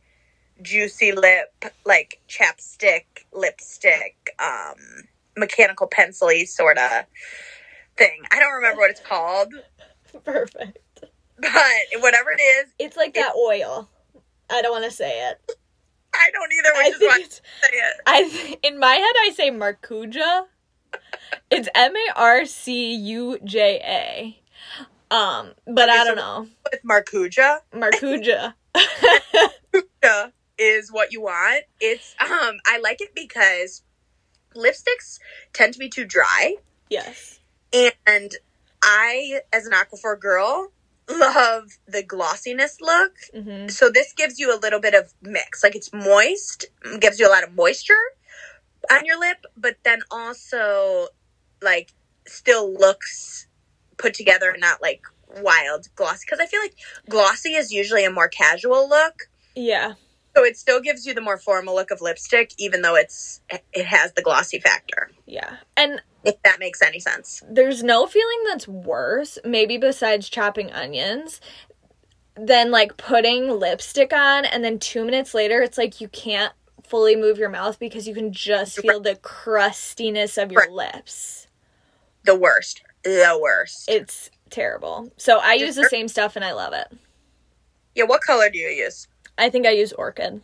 [0.63, 1.53] Juicy Lip
[1.85, 4.77] like chapstick lipstick um
[5.37, 7.07] mechanical pencil-y sort of
[7.97, 8.23] thing.
[8.31, 9.53] I don't remember what it's called,
[10.25, 10.79] Perfect.
[11.39, 13.89] but whatever it is, It's like that oil.
[14.51, 15.53] I don't want to say it.
[16.15, 16.69] I don't either.
[16.75, 17.97] I Which is think why I say it.
[18.07, 20.45] I th- in my head I say Marcuja.
[21.51, 23.81] It's M A R C U J
[25.11, 25.15] A.
[25.15, 26.49] Um, but Okay, I don't so- know.
[26.71, 28.55] With Marcuja, Marcuja.
[29.75, 31.65] Marcuja is what you want.
[31.81, 33.83] It's um, I like it because
[34.55, 35.19] lipsticks
[35.53, 36.57] tend to be too dry.
[36.89, 37.39] yes.
[37.73, 38.33] And
[38.83, 40.73] I, as an Aquaphor girl,
[41.19, 43.13] love the glossiness look.
[43.35, 45.63] hmm So this gives you a little bit of mix.
[45.63, 46.67] Like it's moist,
[46.99, 47.95] gives you a lot of moisture
[48.91, 51.09] on your lip, but then also
[51.63, 51.93] like
[52.27, 53.47] still looks
[53.97, 55.03] put together and not like
[55.43, 56.25] wild glossy.
[56.27, 56.75] Because I feel like
[57.09, 59.29] glossy is usually a more casual look.
[59.55, 59.95] Yeah.
[60.37, 63.41] So it still gives you the more formal look of lipstick, even though it's
[63.73, 65.11] it has the glossy factor.
[65.27, 65.57] Yeah.
[65.77, 67.43] And If that makes any sense.
[67.49, 71.41] there's no feeling that's worse, maybe besides chopping onions,
[72.37, 76.53] than like putting lipstick on and then two minutes later it's like you can't
[76.91, 81.47] fully move your mouth because you can just feel the crustiness of your lips.
[82.25, 82.83] The worst.
[83.05, 83.89] The worst.
[83.89, 85.11] It's terrible.
[85.17, 86.89] So I use the same stuff and I love it.
[87.95, 89.07] Yeah, what color do you use?
[89.39, 90.41] I think I use Orchid.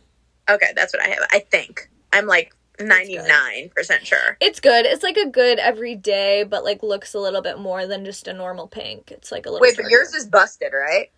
[0.49, 1.19] Okay, that's what I have.
[1.31, 1.89] I think.
[2.13, 3.71] I'm like 99%
[4.05, 4.37] sure.
[4.39, 4.85] It's good.
[4.85, 8.33] It's like a good everyday, but like looks a little bit more than just a
[8.33, 9.11] normal pink.
[9.11, 9.61] It's like a little.
[9.61, 11.11] Wait, but yours is busted, right?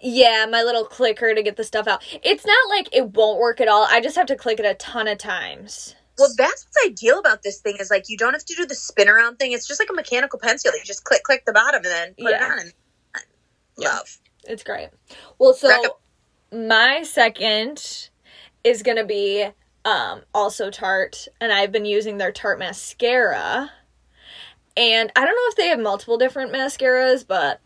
[0.00, 2.02] Yeah, my little clicker to get the stuff out.
[2.22, 3.86] It's not like it won't work at all.
[3.90, 5.94] I just have to click it a ton of times.
[6.18, 8.74] Well, that's what's ideal about this thing is like you don't have to do the
[8.74, 9.52] spin around thing.
[9.52, 10.72] It's just like a mechanical pencil.
[10.76, 12.36] You just click, click the bottom, and then put Yeah.
[12.46, 12.58] it on.
[12.60, 12.72] And
[13.78, 13.88] Yeah.
[13.96, 14.18] love.
[14.44, 14.90] It's great.
[15.38, 16.00] Well, so up-
[16.52, 18.10] my second
[18.62, 19.48] is gonna be
[19.84, 23.70] um also Tarte, and I've been using their Tarte mascara.
[24.76, 27.60] And I don't know if they have multiple different mascaras, but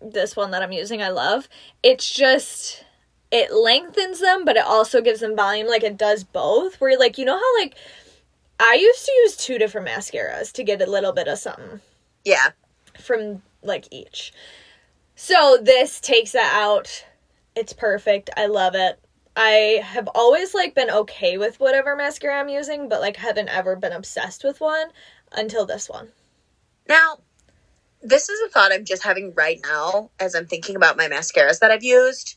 [0.00, 1.48] this one that I'm using I love.
[1.82, 2.84] It's just
[3.32, 5.66] it lengthens them, but it also gives them volume.
[5.66, 6.80] Like it does both.
[6.80, 7.74] Where like you know how like
[8.60, 11.80] I used to use two different mascaras to get a little bit of something
[12.24, 12.50] Yeah.
[13.00, 14.32] from like each.
[15.14, 17.04] So this takes that out.
[17.54, 18.30] It's perfect.
[18.36, 19.00] I love it.
[19.36, 23.76] I have always like been okay with whatever mascara I'm using, but like haven't ever
[23.76, 24.88] been obsessed with one
[25.30, 26.08] until this one.
[26.88, 27.18] Now,
[28.00, 31.60] this is a thought I'm just having right now as I'm thinking about my mascaras
[31.60, 32.36] that I've used.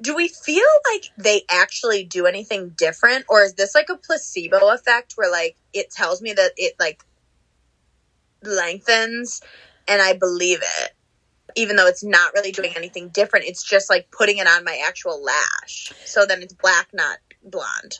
[0.00, 4.72] Do we feel like they actually do anything different, or is this like a placebo
[4.72, 7.02] effect where like it tells me that it like
[8.42, 9.42] lengthens
[9.88, 10.92] and I believe it,
[11.56, 13.46] even though it's not really doing anything different?
[13.46, 17.98] It's just like putting it on my actual lash, so then it's black, not blonde.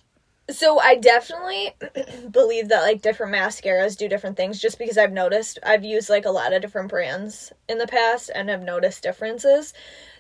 [0.49, 1.75] So I definitely
[2.31, 6.25] believe that like different mascaras do different things just because I've noticed I've used like
[6.25, 9.75] a lot of different brands in the past and have noticed differences.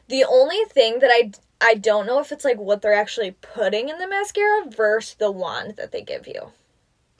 [0.08, 3.88] The only thing that I I don't know if it's like what they're actually putting
[3.88, 6.52] in the mascara versus the wand that they give you.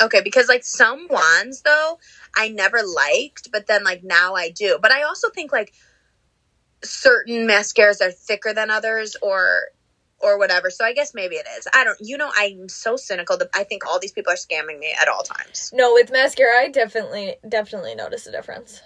[0.03, 1.99] Okay, because like some wands though,
[2.35, 4.79] I never liked, but then like now I do.
[4.83, 5.73] But I also think like
[6.83, 9.69] certain mascaras are thicker than others or
[10.19, 10.71] or whatever.
[10.71, 11.69] So I guess maybe it is.
[11.75, 14.79] I don't you know, I'm so cynical that I think all these people are scamming
[14.79, 15.71] me at all times.
[15.75, 18.83] No, with mascara I definitely definitely notice a difference.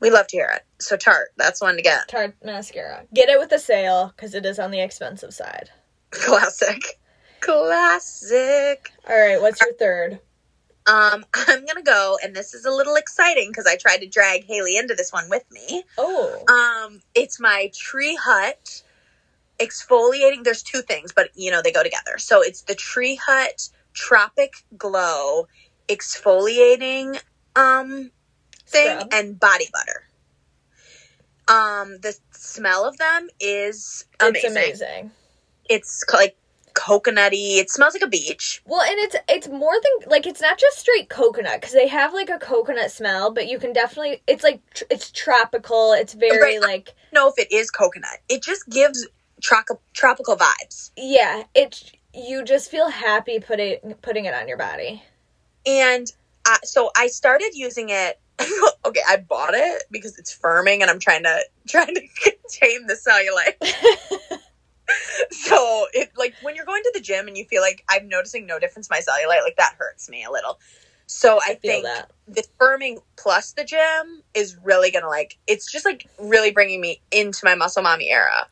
[0.00, 0.62] We love to hear it.
[0.80, 2.08] So Tarte, that's one to get.
[2.08, 3.04] Tarte mascara.
[3.14, 5.70] Get it with a sale because it is on the expensive side.
[6.10, 6.98] Classic.
[7.40, 8.90] Classic.
[9.08, 10.20] All right, what's your third?
[10.86, 14.44] Um, I'm gonna go, and this is a little exciting because I tried to drag
[14.44, 15.84] Haley into this one with me.
[15.98, 18.82] Oh, Um, it's my Tree Hut
[19.60, 20.44] exfoliating.
[20.44, 22.18] There's two things, but you know they go together.
[22.18, 25.46] So it's the Tree Hut Tropic Glow
[25.88, 27.20] exfoliating
[27.56, 28.10] um
[28.66, 29.08] thing Scrub.
[29.12, 30.06] and body butter.
[31.48, 34.44] Um, the smell of them is amazing.
[34.44, 35.10] it's amazing.
[35.68, 36.36] It's like
[36.74, 37.58] coconutty.
[37.58, 38.62] It smells like a beach.
[38.66, 42.12] Well, and it's it's more than like it's not just straight coconut because they have
[42.14, 45.92] like a coconut smell, but you can definitely it's like tr- it's tropical.
[45.92, 46.60] It's very Right.
[46.60, 48.18] like no, if it is coconut.
[48.28, 49.06] It just gives
[49.42, 50.90] troc- tropical vibes.
[50.96, 51.44] yeah.
[51.54, 55.02] It you just feel happy putting putting it on your body.
[55.64, 56.12] And
[56.46, 58.18] uh, so I started using it.
[58.84, 62.94] okay, I bought it because it's firming, and I'm trying to trying to contain the
[62.94, 64.31] cellulite.
[65.30, 68.46] So it like when you're going to the gym and you feel like I'm noticing
[68.46, 70.58] no difference in my cellulite, like that hurts me a little.
[71.06, 72.10] So I, I feel think that.
[72.26, 77.00] the firming plus the gym is really gonna like it's just like really bringing me
[77.10, 78.46] into my muscle mommy era.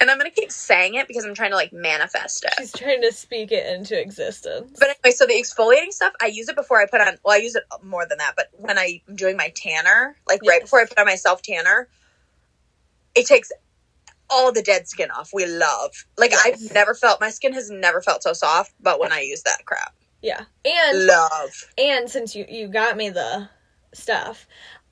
[0.00, 2.54] and I'm gonna keep saying it because I'm trying to like manifest it.
[2.58, 4.78] She's trying to speak it into existence.
[4.78, 7.16] But anyway, so the exfoliating stuff, I use it before I put on.
[7.24, 10.62] Well, I use it more than that, but when I'm doing my tanner, like right
[10.62, 11.88] before I put on my self tanner,
[13.14, 13.52] it takes
[14.30, 15.30] all the dead skin off.
[15.34, 15.92] We love.
[16.18, 16.42] Like Yes.
[16.46, 19.64] I've never felt my skin has never felt so soft, but when I use that
[19.66, 21.50] crap, yeah, and love.
[21.78, 23.48] and since you you got me the
[23.94, 24.46] stuff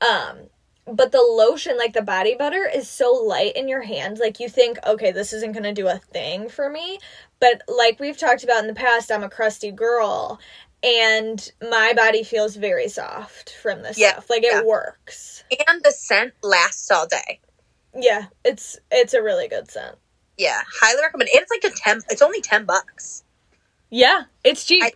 [0.07, 0.39] um
[0.87, 4.49] but the lotion like the body butter is so light in your hands like you
[4.49, 6.99] think okay this isn't going to do a thing for me
[7.41, 10.41] but like we've talked about in the past I'm a crusty girl
[10.83, 14.63] and my body feels very soft from this Yeah, stuff like it yeah.
[14.65, 17.41] works And the scent lasts all day.
[18.01, 19.97] Yeah it's it's a really good scent
[20.39, 21.31] Yeah, highly recommend.
[21.35, 22.01] And it's like a ten.
[22.11, 23.25] It's only ten bucks.
[23.91, 24.93] yeah it's cheap I-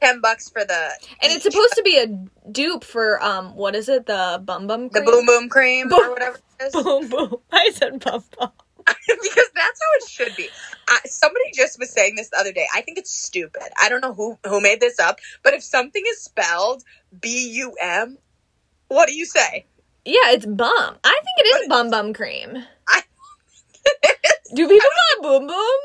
[0.00, 0.90] Ten bucks for the
[1.22, 2.08] and it's supposed to be a
[2.50, 6.00] dupe for um what is it the bum bum the boom boom cream Boom.
[6.00, 6.72] or whatever it is.
[6.82, 8.50] boom boom i said bum bum
[8.86, 10.48] because that's how it should be.
[10.88, 12.66] I, somebody just was saying this the other day.
[12.74, 13.62] I think it's stupid.
[13.80, 16.82] I don't know who who made this up, but if something is spelled
[17.20, 18.18] B U M,
[18.88, 19.66] what do you say?
[20.04, 20.96] Yeah, it's bum.
[21.04, 22.64] I think it is bum bum cream.
[22.88, 23.02] I-
[24.54, 25.80] Do people call it boom boom?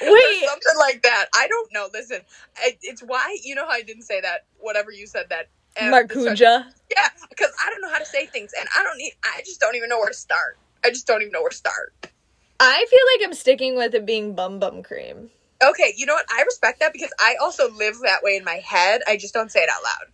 [0.00, 1.26] Or Wait, something like that.
[1.34, 1.88] I don't know.
[1.92, 2.20] Listen,
[2.62, 4.46] it, it's why you know how I didn't say that.
[4.58, 5.48] Whatever you said that
[5.80, 6.66] um, And Marcuja.
[6.90, 9.12] yeah, because I don't know how to say things, and I don't need.
[9.24, 10.58] I just don't even know where to start.
[10.84, 11.94] I just don't even know where to start.
[12.60, 15.30] I feel like I'm sticking with it being bum bum cream.
[15.64, 16.26] Okay, you know what?
[16.30, 19.02] I respect that because I also live that way in my head.
[19.06, 20.12] I just don't say it out loud.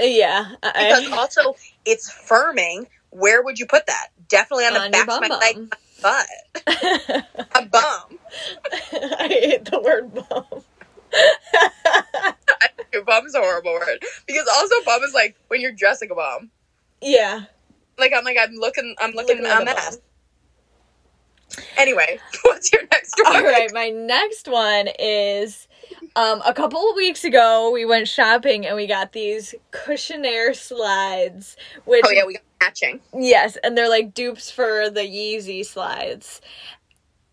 [0.00, 0.52] Yeah.
[0.62, 2.86] Because also, it's firming.
[3.10, 4.08] Where would you put that?
[4.28, 7.46] Definitely on the On your back of my bum leg, my butt.
[7.54, 8.18] A bum.
[9.18, 10.44] I hate the word bum.
[11.54, 16.14] I think bum's a horrible word because also bum is like when you're dressing a
[16.14, 16.50] bum.
[17.00, 17.44] yeah.
[17.98, 19.98] Like I'm like I'm looking I'm looking, Looking like a a mess.
[21.76, 23.36] Anyway, what's your next one?
[23.36, 25.66] All right, my next one is
[26.16, 31.56] um a couple of weeks ago we went shopping and we got these cushionaire slides
[31.84, 33.00] which Oh yeah, we got matching.
[33.14, 36.40] yes, and they're like dupes for the Yeezy slides.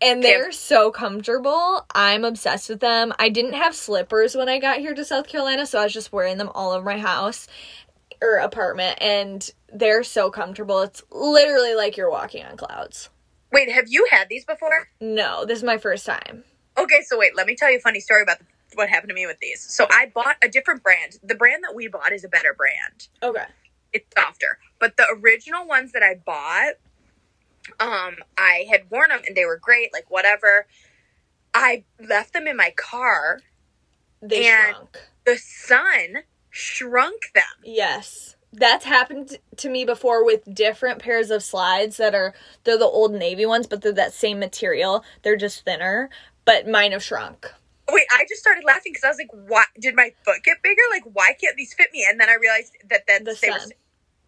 [0.02, 1.86] And they're so comfortable.
[1.94, 3.14] I'm obsessed with them.
[3.18, 6.12] I didn't have slippers when I got here to South Carolina, so I was just
[6.12, 7.48] wearing them all over my house
[8.22, 10.80] or apartment and they're so comfortable.
[10.82, 13.08] It's literally like you're walking on clouds.
[13.52, 14.88] Wait, have you had these before?
[15.00, 16.44] No, this is my first time.
[16.78, 18.38] Okay, so wait, let me tell you a funny story about
[18.74, 19.60] what happened to me with these.
[19.60, 21.18] So I bought a different brand.
[21.22, 23.08] The brand that we bought is a better brand.
[23.22, 23.44] Okay.
[23.92, 24.58] It's softer.
[24.78, 26.74] But the original ones that I bought,
[27.80, 30.66] um, I had worn them and they were great, like whatever.
[31.54, 33.40] I left them in my car.
[34.20, 34.98] They And- shrunk.
[35.24, 37.44] The sun shrunk them.
[37.64, 38.35] Yes.
[38.58, 42.34] That's happened to me before with different pairs of slides that are
[42.64, 45.04] they're the old navy ones, but they're that same material.
[45.22, 46.08] They're just thinner,
[46.46, 47.52] but mine have shrunk.
[47.92, 50.82] Wait, I just started laughing because I was like, "Why did my foot get bigger?
[50.90, 53.58] Like, why can't these fit me?" And then I realized that then The they were
[53.58, 53.72] sun.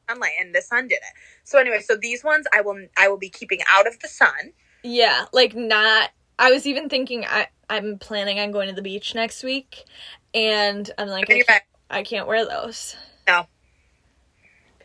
[0.08, 1.14] sunlight, and the sun did it.
[1.44, 4.52] So anyway, so these ones I will I will be keeping out of the sun.
[4.84, 9.14] Yeah, like not I was even thinking I I'm planning on going to the beach
[9.14, 9.84] next week
[10.34, 11.62] and I'm like I can't.
[11.90, 12.94] I can't wear those.
[13.26, 13.46] No.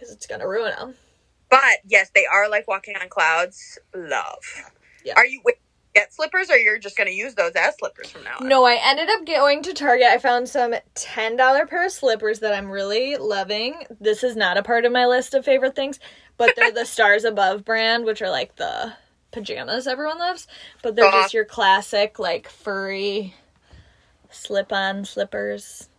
[0.03, 0.95] Cuz it's to ruin them.
[1.49, 3.77] But yes, they are like walking on clouds.
[3.95, 4.71] Love.
[5.05, 5.13] Yeah.
[5.15, 5.57] Are you wait,
[5.93, 8.47] get slippers, or you're just gonna use those as slippers from now on?
[8.47, 10.07] No, I ended up going to Target.
[10.07, 13.85] I found some $10 pair of slippers that I'm really loving.
[13.99, 15.99] This is not a part of my list of favorite things,
[16.37, 18.93] but they're the Stars Above brand, which are like the
[19.31, 20.47] pajamas everyone loves,
[20.81, 21.29] but they're just uh-huh.
[21.33, 23.35] your classic like furry
[24.31, 25.89] slip-on slippers.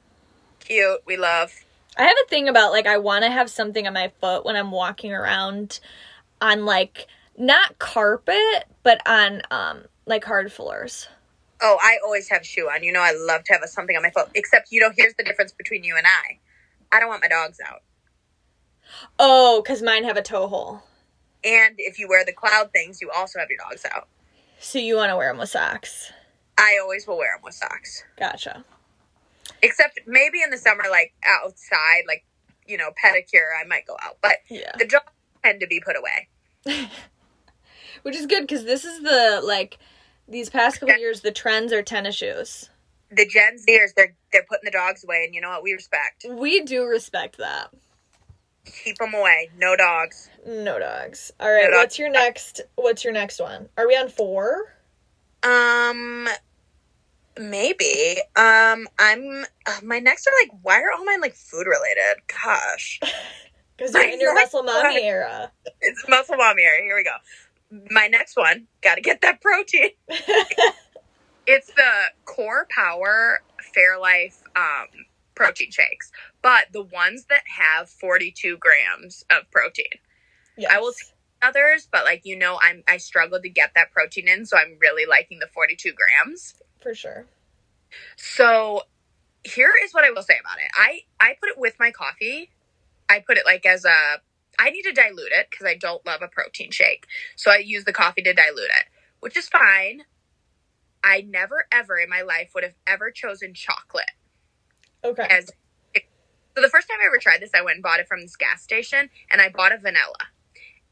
[0.61, 1.01] Cute.
[1.07, 1.53] We love.
[1.97, 4.57] I have a thing about like I want to have something on my foot when
[4.57, 5.81] I'm walking around
[6.41, 11.09] on like not carpet, but on um like hard floors.
[11.63, 12.83] Oh, I always have a shoe on.
[12.83, 14.29] You know, I love to have a, something on my foot.
[14.35, 16.39] Except, you know, here's the difference between you and I.
[16.95, 17.83] I don't want my dogs out.
[19.19, 20.83] Oh, cuz mine have a toe hole.
[21.45, 24.09] And if you wear the cloud things, you also have your dogs out.
[24.59, 26.13] So you want to wear them with socks.
[26.57, 28.05] I always will wear them with socks.
[28.19, 28.65] Gotcha.
[29.65, 32.25] Except maybe in the summer, like outside, like,
[32.67, 34.19] you know, pedicure, I might go out.
[34.23, 34.73] But Yeah.
[34.79, 35.05] the dogs
[35.45, 36.29] tend to be put away.
[38.03, 39.79] Which is good cuz this is the like
[40.29, 42.71] these past couple years the trends are tennis shoes.
[43.11, 45.63] The Gen Zers, they're they're putting the dogs away, and you know what?
[45.63, 46.25] We respect.
[46.29, 47.69] We do respect that.
[48.83, 49.51] Keep them away.
[49.59, 50.31] No dogs.
[50.47, 51.31] No dogs.
[51.39, 51.77] All right, No dogs.
[51.83, 53.69] what's your next what's your next one?
[53.77, 54.65] Are we on 4?
[55.43, 56.29] Um,
[57.39, 58.19] maybe.
[58.37, 59.45] Um, I'm.
[59.67, 60.59] Uh, my next are like.
[60.63, 62.23] Why are all mine like food related?
[62.27, 63.01] Gosh,
[63.79, 65.51] Cuz you're in your muscle mommy era.
[65.81, 66.83] it's muscle mommy area.
[66.83, 67.17] Here we go.
[67.91, 68.67] My next one.
[68.83, 69.91] Got to get that protein.
[71.47, 71.93] It's the
[72.25, 73.43] Core Power
[73.77, 74.89] Fairlife um,
[75.35, 76.11] protein shakes,
[76.43, 79.85] but the ones that have 42 grams of protein.
[80.57, 80.71] yes.
[80.73, 81.13] I will take
[81.43, 84.79] others, but like you know, I'm I struggled to get that protein in, so I'm
[84.81, 86.55] really liking the 42 grams.
[86.85, 87.27] For sure.
[88.17, 88.83] So
[89.45, 90.71] here is what I will say about it.
[90.75, 92.51] I I put it with my coffee.
[93.11, 94.21] I put it like as a
[94.59, 97.07] I need to dilute it because I don't love a protein shake.
[97.37, 98.87] So I use the coffee to dilute it,
[99.21, 100.03] which is fine.
[101.05, 104.13] I never ever in my life would have ever chosen chocolate
[105.05, 105.29] Okay.
[105.31, 105.51] as
[106.57, 108.37] so the first time I ever tried this, I went and bought it from this
[108.37, 110.19] gas station and I bought a vanilla.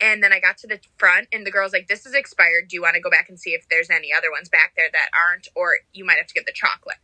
[0.01, 2.69] And then I got to the front and the girl's like, This is expired.
[2.69, 4.89] Do you want to go back and see if there's any other ones back there
[4.93, 6.97] that aren't, or you might have to get the chocolate?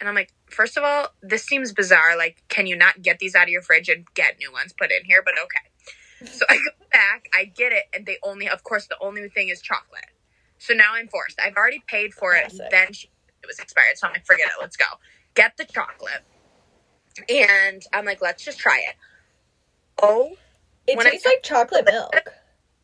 [0.00, 2.16] And I'm like, first of all, this seems bizarre.
[2.16, 4.90] Like, can you not get these out of your fridge and get new ones put
[4.90, 5.22] in here?
[5.24, 5.68] But okay.
[6.32, 9.48] So I go back, I get it, and they only, of course, the only thing
[9.48, 10.04] is chocolate.
[10.58, 11.40] So now I'm forced.
[11.44, 12.42] I've already paid for it.
[12.50, 12.70] Classic.
[12.70, 13.08] Then she,
[13.42, 13.98] it was expired.
[13.98, 14.60] So I'm like, forget it.
[14.60, 14.84] Let's go.
[15.34, 16.22] Get the chocolate.
[17.28, 18.94] And I'm like, let's just try it.
[20.00, 20.36] Oh,
[20.86, 22.12] It when I- tastes like chocolate milk.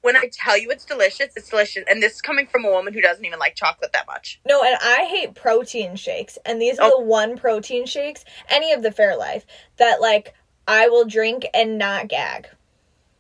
[0.03, 1.85] when I tell you it's delicious, it's delicious.
[1.89, 4.41] And this is coming from a woman who doesn't even like chocolate that much.
[4.47, 6.39] No, and I hate protein shakes.
[6.45, 6.99] And these are Oh.
[7.01, 9.45] the one protein shakes, any of the Fairlife,
[9.77, 10.35] that like
[10.67, 12.49] I will drink and not gag.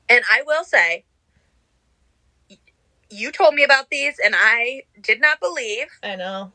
[0.08, 1.04] And I will say,
[3.10, 5.86] you told me about these, and I did not believe.
[6.02, 6.52] I know.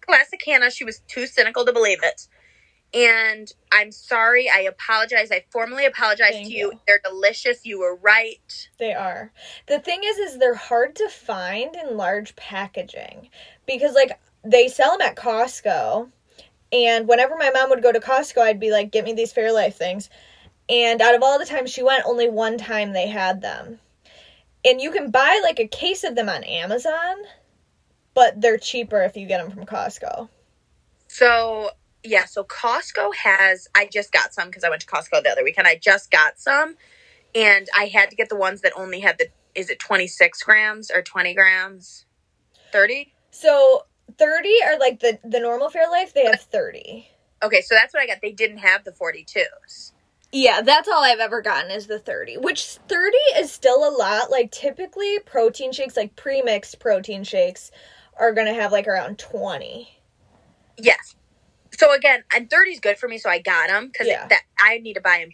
[0.00, 2.26] Classic Hannah, she was too cynical to believe it.
[2.94, 4.50] And I'm sorry.
[4.50, 5.30] I apologize.
[5.30, 6.72] I formally apologize Thank to you.
[6.72, 6.80] you.
[6.86, 7.64] They're delicious.
[7.64, 8.68] You were right.
[8.78, 9.32] They are.
[9.66, 13.30] The thing is, is they're hard to find in large packaging
[13.66, 16.10] because, like, they sell them at Costco.
[16.70, 19.74] And whenever my mom would go to Costco, I'd be like, "Get me these Fairlife
[19.74, 20.10] things."
[20.68, 23.78] And out of all the times she went, only one time they had them.
[24.64, 27.16] And you can buy like a case of them on Amazon,
[28.14, 30.28] but they're cheaper if you get them from Costco.
[31.08, 31.70] So
[32.04, 33.68] yeah, so Costco has.
[33.74, 35.68] I just got some because I went to Costco the other weekend.
[35.68, 36.76] I just got some,
[37.34, 39.28] and I had to get the ones that only had the.
[39.54, 42.06] Is it twenty six grams or twenty grams?
[42.72, 43.12] Thirty.
[43.30, 43.86] So
[44.18, 47.08] 30 are like the the normal Fairlife, they have 30.
[47.42, 48.18] Okay, so that's what I got.
[48.22, 49.92] They didn't have the forty twos.
[50.32, 54.30] Yeah, that's all I've ever gotten is the 30, which 30 is still a lot.
[54.30, 57.70] Like typically protein shakes, like pre-mixed protein shakes
[58.18, 59.88] are going to have like around 20.
[60.78, 61.14] Yes.
[61.82, 64.28] So again, and thirty is good for me, so I got them because Yeah.
[64.28, 65.30] that I need to buy them.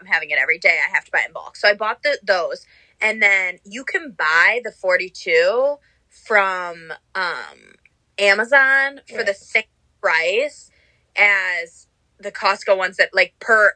[0.00, 0.78] I'm having it every day.
[0.86, 2.64] I have to buy in bulk, so I bought the those,
[3.00, 7.74] and then you can buy the 42 from um,
[8.18, 9.64] Amazon for the same
[10.00, 10.70] price
[11.16, 11.88] as
[12.20, 13.74] the Costco ones that like per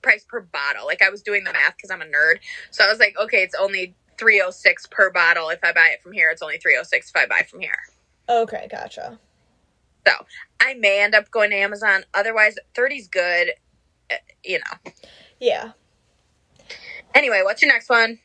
[0.00, 0.86] price per bottle.
[0.86, 2.36] Like I was doing the math because I'm a nerd,
[2.70, 6.12] so I was like, okay, it's only 306 per bottle if I buy it from
[6.12, 6.30] here.
[6.30, 7.76] It's only 306 if I buy from here.
[8.26, 9.18] Okay, gotcha.
[10.06, 10.12] So
[10.60, 12.04] I may end up going to Amazon.
[12.14, 13.50] Otherwise, 30's good.
[14.10, 14.92] Uh, You know.
[15.40, 15.72] Yeah.
[17.14, 18.18] Anyway, what's your next one?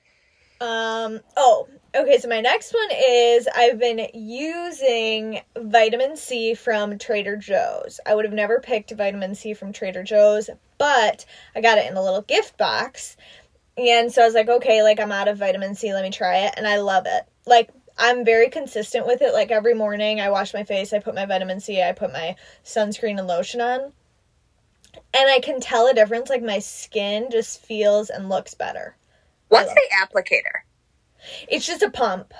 [0.59, 7.35] Um oh, okay, so my next one is I've been using vitamin C from Trader
[7.35, 7.99] Joe's.
[8.05, 11.25] I would have never picked vitamin C from Trader Joe's, but
[11.55, 13.17] I got it in a little gift box.
[13.75, 16.45] And so I was like, okay, like I'm out of vitamin C, let me try
[16.45, 17.23] it, and I love it.
[17.47, 17.71] Like
[18.01, 19.31] I'm very consistent with it.
[19.31, 22.35] Like every morning I wash my face, I put my vitamin C, I put my
[22.65, 23.93] sunscreen and lotion on.
[25.13, 28.97] And I can tell a difference like my skin just feels and looks better.
[29.49, 30.65] What's the applicator?
[31.47, 32.33] It's just a pump.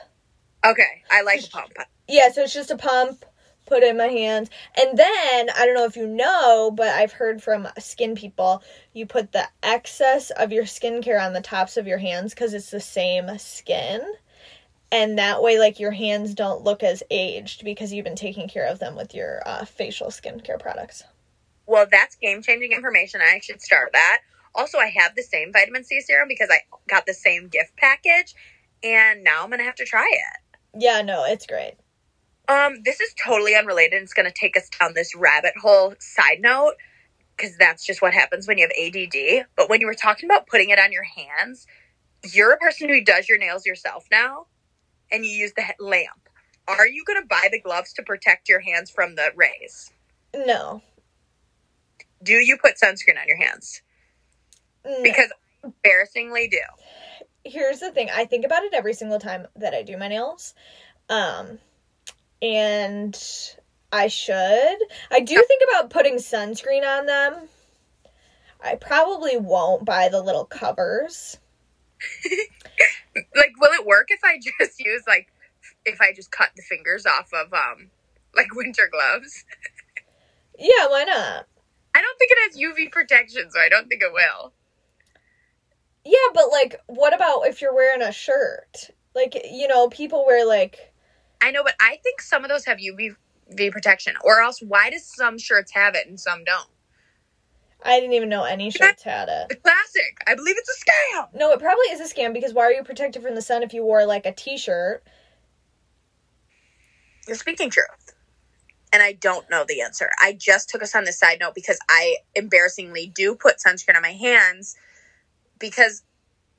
[0.66, 1.74] Okay, I like pump.
[2.08, 3.24] Yeah, so it's just a pump,
[3.68, 4.50] put it in my hands.
[4.78, 9.06] And then, I don't know if you know, but I've heard from skin people, you
[9.06, 12.82] put the excess of your skincare on the tops of your hands because it's the
[12.82, 14.02] same skin.
[14.92, 18.68] And that way, like, your hands don't look as aged because you've been taking care
[18.68, 21.04] of them with your uh, facial skincare products.
[21.66, 23.22] Well, that's game changing information.
[23.22, 24.20] I should start that.
[24.54, 28.36] Also, I have the same vitamin C serum because I got the same gift package,
[28.84, 30.58] and now I'm gonna have to try it.
[30.78, 31.76] Yeah, no, it's great.
[32.50, 34.02] Um, this is totally unrelated.
[34.02, 35.94] It's gonna take us down this rabbit hole.
[36.00, 36.74] Side note,
[37.38, 39.46] because that's just what happens when you have ADD.
[39.56, 41.66] But when you were talking about putting it on your hands,
[42.34, 44.48] you're a person who does your nails yourself now,
[45.12, 46.30] and you use the lamp.
[46.68, 49.92] Are you gonna buy the gloves to protect your hands from the rays?
[50.36, 50.84] No.
[52.24, 53.82] Do you put sunscreen on your hands?
[54.86, 55.02] no.
[55.04, 55.32] Because
[55.64, 56.60] I embarrassingly do.
[57.44, 60.54] here's the thing i think about it every single time that i do my nails
[61.10, 61.60] um
[62.42, 63.20] and
[63.92, 64.78] i should
[65.12, 67.36] i do think about putting sunscreen on them
[68.64, 71.38] i probably won't buy the little covers
[73.36, 75.28] Like, will it work if I just use like
[75.86, 77.90] if I just cut the fingers off of um
[78.36, 79.44] like winter gloves?
[80.58, 81.48] yeah why not
[81.94, 84.54] I don't think it has UV protection, so I don't think it will.
[86.06, 90.48] yeah but like what about if you're wearing a shirt like you know people wear
[90.48, 90.92] like
[91.42, 93.16] I know, but I think some of those have UV
[93.72, 96.70] protection, or else why does some shirts have it and some don't?
[97.84, 100.18] I didn't even know any shirts had it classic.
[100.28, 101.28] I believe it's a scam.
[101.34, 103.74] no it probably is a scam because why are you protected from the sun if
[103.74, 105.04] you wore like a t-shirt
[107.28, 108.16] You're speaking truth.
[108.94, 110.10] And I don't know the answer.
[110.20, 114.02] I just took us on this side note because I embarrassingly do put sunscreen on
[114.02, 114.76] my hands
[115.60, 116.04] because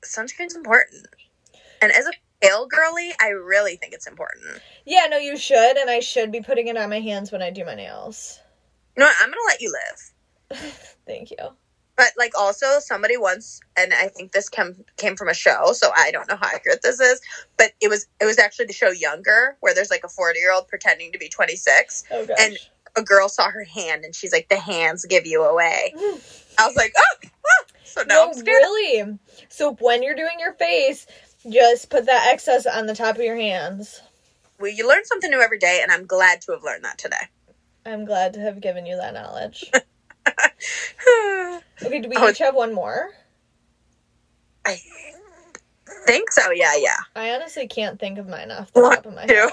[0.03, 1.07] sunscreen's important.
[1.81, 2.11] And as a
[2.41, 4.61] pale girly, I really think it's important.
[4.85, 7.51] Yeah, no, you should, and I should be putting it on my hands when I
[7.51, 8.39] do my nails.
[8.97, 9.17] You know what?
[9.21, 10.12] I'm gonna let you live.
[11.07, 11.37] Thank you.
[11.95, 15.91] But like also somebody once and I think this came came from a show, so
[15.95, 17.21] I don't know how accurate this is,
[17.57, 20.51] but it was it was actually the show Younger, where there's like a forty year
[20.51, 22.03] old pretending to be twenty six.
[22.11, 22.37] Oh gosh.
[22.39, 22.57] And-
[22.95, 25.93] A girl saw her hand and she's like, The hands give you away.
[26.59, 27.65] I was like, Oh, ah.
[27.83, 28.57] so now no, I'm scared.
[28.57, 29.17] really.
[29.49, 31.05] So when you're doing your face,
[31.49, 34.01] just put that excess on the top of your hands.
[34.59, 37.25] Well, you learn something new every day, and I'm glad to have learned that today.
[37.85, 39.69] I'm glad to have given you that knowledge.
[41.83, 43.09] Okay, do we Oh, each have one more?
[44.65, 44.77] I
[46.05, 46.51] think so.
[46.51, 46.95] Yeah, yeah.
[47.15, 49.33] I honestly can't think of mine off the One, top of my two.
[49.33, 49.51] head.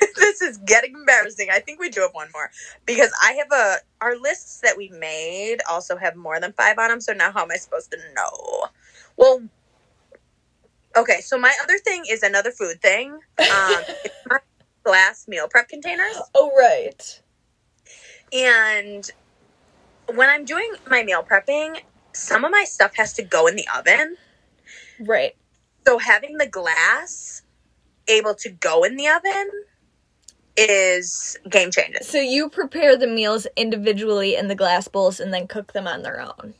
[0.16, 1.48] this is getting embarrassing.
[1.52, 2.50] I think we do have one more
[2.86, 6.88] because I have a our lists that we made also have more than five on
[6.90, 7.00] them.
[7.00, 8.66] So now how am I supposed to know?
[9.16, 9.42] Well,
[10.96, 11.20] okay.
[11.20, 13.18] So my other thing is another food thing.
[13.38, 13.82] Um,
[14.84, 17.20] glass meal prep containers, Oh right.
[18.32, 19.10] And
[20.14, 21.78] when I'm doing my meal prepping,
[22.12, 24.16] some of my stuff has to go in the oven.
[25.00, 25.36] Right.
[25.86, 27.42] So having the glass
[28.08, 29.50] able to go in the oven
[30.56, 32.02] is game changing.
[32.02, 36.02] So you prepare the meals individually in the glass bowls and then cook them on
[36.02, 36.54] their own.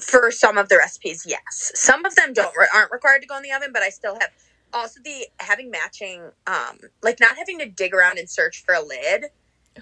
[0.00, 1.72] For some of the recipes, yes.
[1.74, 4.30] Some of them don't aren't required to go in the oven, but I still have
[4.72, 8.82] also the having matching um like not having to dig around and search for a
[8.82, 9.24] lid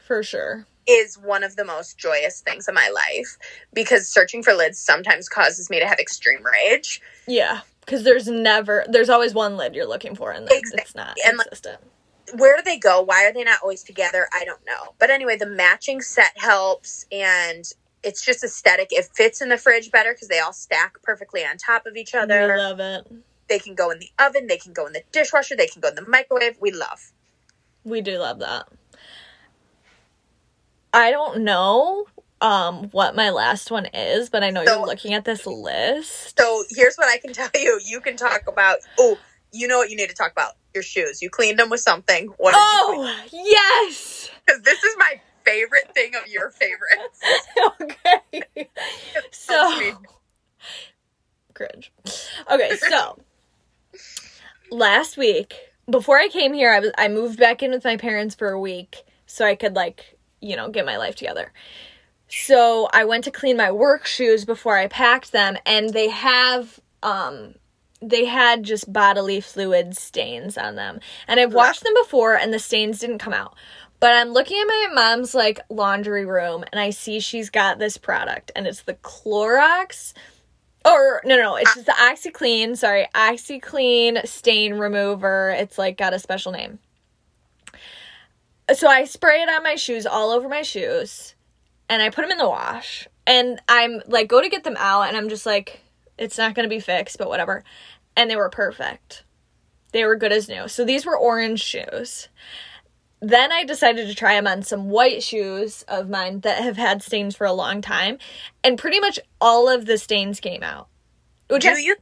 [0.04, 0.66] For sure.
[0.86, 3.38] is one of the most joyous things in my life
[3.72, 7.00] because searching for lids sometimes causes me to have extreme rage.
[7.26, 7.60] Yeah.
[7.80, 10.80] Because there's never, there's always one lid you're looking for, and Exactly.
[10.82, 11.80] it's not And, like, consistent.
[12.36, 13.00] where do they go?
[13.02, 14.28] Why are they not always together?
[14.32, 14.94] I don't know.
[14.98, 17.64] But anyway, the matching set helps and
[18.02, 18.88] it's just aesthetic.
[18.90, 22.14] It fits in the fridge better because they all stack perfectly on top of each
[22.14, 22.56] I other.
[22.56, 23.06] love it.
[23.48, 25.88] They can go in the oven, they can go in the dishwasher, they can go
[25.88, 26.56] in the microwave.
[26.60, 27.12] We love.
[27.84, 28.66] We do love that.
[30.96, 32.06] I don't know
[32.40, 36.38] um what my last one is, but I know So- you're looking at this list.
[36.38, 37.80] So here's what I can tell you.
[37.84, 39.18] You can talk about oh,
[39.52, 40.52] you know what you need to talk about?
[40.74, 41.22] Your shoes.
[41.22, 42.26] You cleaned them with something.
[42.38, 44.30] What Oh, yes.
[44.44, 47.20] because this is my favorite thing of your favorites.
[47.82, 48.68] okay.
[49.30, 49.98] So
[51.54, 51.92] cringe.
[52.50, 53.18] Okay, so
[54.70, 55.54] last week
[55.90, 58.60] before I came here, I was I moved back in with my parents for a
[58.60, 60.15] week so I could like,
[60.46, 61.52] you know, get my life together.
[62.28, 66.80] So I went to clean my work shoes before I packed them and they have
[67.02, 67.54] um
[68.02, 71.00] they had just bodily fluid stains on them.
[71.26, 73.54] And I've washed them before and the stains didn't come out.
[74.00, 77.96] But I'm looking at my mom's like laundry room and I see she's got this
[77.96, 80.12] product and it's the Clorox
[80.84, 82.76] or no, no, it's just the OxiClean.
[82.76, 85.50] Sorry, OxiClean stain remover.
[85.50, 86.78] It's like got a special name.
[88.74, 91.34] So I spray it on my shoes, all over my shoes,
[91.88, 93.06] and I put them in the wash.
[93.26, 95.80] And I'm like, go to get them out, and I'm just like,
[96.18, 97.62] it's not gonna be fixed, but whatever.
[98.16, 99.24] And they were perfect.
[99.92, 100.68] They were good as new.
[100.68, 102.28] So these were orange shoes.
[103.20, 107.02] Then I decided to try them on some white shoes of mine that have had
[107.02, 108.18] stains for a long time,
[108.64, 110.88] and pretty much all of the stains came out.
[111.48, 111.96] Which Do I- you?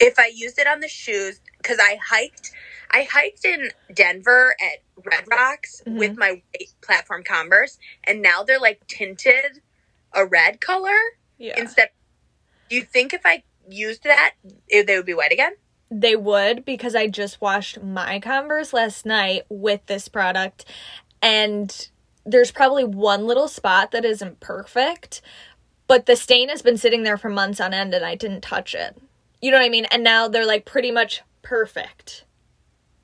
[0.00, 2.52] If I used it on the shoes, because I hiked,
[2.90, 5.98] I hiked in Denver at Red Rocks Mhm.
[5.98, 9.62] with my white platform Converse, and now they're like tinted
[10.12, 10.96] a red color
[11.38, 11.58] yeah.
[11.58, 11.90] instead.
[12.68, 14.34] Do you think if I used that,
[14.68, 15.56] if they would be white again?
[15.90, 20.64] They would because I just washed my Converse last night with this product
[21.22, 21.88] and
[22.26, 25.20] there's probably one little spot that isn't perfect,
[25.86, 28.74] but the stain has been sitting there for months on end and I didn't touch
[28.74, 28.96] it.
[29.42, 29.84] You know what I mean?
[29.86, 32.24] And now they're like pretty much perfect.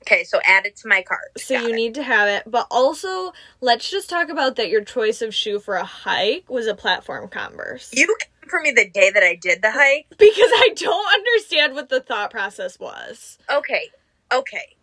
[0.03, 1.37] Okay, so add it to my cart.
[1.37, 1.75] So Got you it.
[1.75, 2.43] need to have it.
[2.47, 6.67] But also, let's just talk about that your choice of shoe for a hike was
[6.67, 7.91] a platform Converse.
[7.93, 10.07] You came for me the day that I did the hike.
[10.09, 13.37] because I don't understand what the thought process was.
[13.49, 13.89] Okay,
[14.33, 14.75] okay.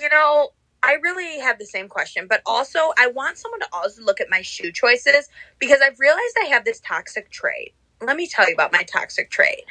[0.00, 0.50] You know,
[0.82, 4.28] I really have the same question, but also I want someone to also look at
[4.30, 5.28] my shoe choices
[5.58, 7.74] because I've realized I have this toxic trait.
[8.00, 9.64] Let me tell you about my toxic trait.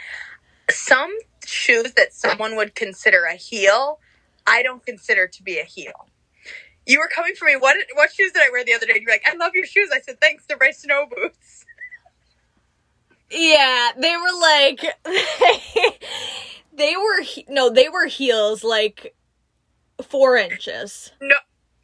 [0.70, 4.00] Some shoes that someone would consider a heel,
[4.48, 6.08] I don't consider to be a heel.
[6.86, 7.56] You were coming for me.
[7.56, 9.00] What what shoes did I wear the other day?
[9.02, 9.90] You're like, I love your shoes.
[9.94, 10.46] I said, thanks.
[10.46, 11.66] They're my snow boots.
[13.32, 14.86] Yeah, they were like
[16.74, 19.16] they were no, they were heels like
[20.04, 21.12] four inches.
[21.22, 21.36] No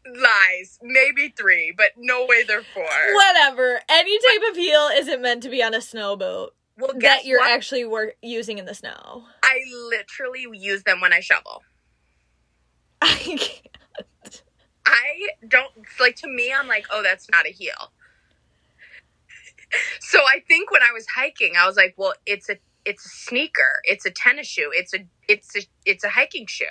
[0.06, 2.84] lies, maybe three, but no way they're four.
[2.84, 3.82] Whatever.
[3.90, 7.40] Any type of heel isn't meant to be on a snow boat Well, that you're
[7.40, 7.52] what?
[7.52, 9.26] actually wor- using in the snow.
[9.44, 9.60] I
[9.90, 11.64] literally use them when I shovel.
[13.02, 13.62] I can't.
[14.86, 16.52] I don't like to me.
[16.52, 17.92] I'm like, oh, that's not a heel.
[20.00, 23.10] so I think when I was hiking, I was like, well, it's a it's a
[23.10, 26.66] sneaker, it's a tennis shoe, it's a it's a it's a hiking shoe.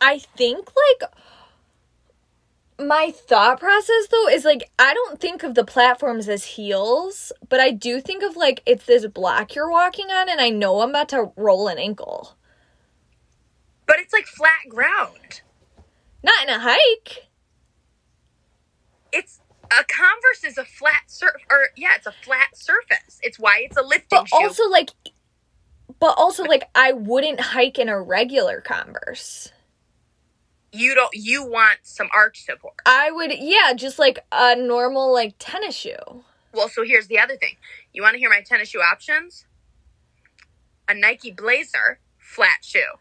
[0.00, 0.68] I think
[1.00, 1.10] like
[2.80, 7.60] my thought process though is like I don't think of the platforms as heels, but
[7.60, 10.90] I do think of like it's this block you're walking on and I know I'm
[10.90, 12.36] about to roll an ankle.
[13.86, 15.42] But it's like flat ground.
[16.22, 17.28] Not in a hike.
[19.12, 23.18] It's a Converse is a flat surf, or yeah, it's a flat surface.
[23.22, 24.36] It's why it's a lifting But shoe.
[24.36, 24.90] also like
[26.00, 29.52] but also like I wouldn't hike in a regular Converse.
[30.72, 31.10] You don't.
[31.12, 32.74] You want some arch support.
[32.86, 36.24] I would yeah, just like a normal like tennis shoe.
[36.52, 37.56] Well, so here's the other thing.
[37.92, 39.46] You want to hear my tennis shoe options?
[40.88, 42.98] A Nike Blazer flat shoe,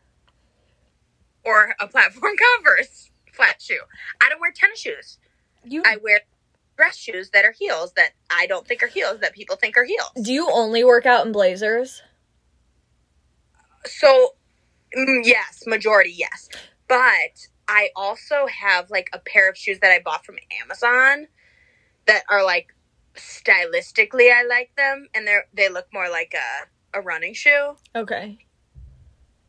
[1.43, 3.79] or a platform Converse flat shoe.
[4.21, 5.17] I don't wear tennis shoes.
[5.63, 6.21] You I wear
[6.77, 9.83] dress shoes that are heels that I don't think are heels that people think are
[9.83, 10.09] heels.
[10.21, 12.01] do you only work out in blazers?
[13.85, 14.35] So,
[14.97, 16.49] mm, yes, majority yes.
[16.87, 21.27] But I also have like a pair of shoes that I bought from Amazon
[22.05, 22.67] that are like
[23.15, 27.77] stylistically I like them and they're they look more like a a running shoe.
[27.95, 28.39] Okay.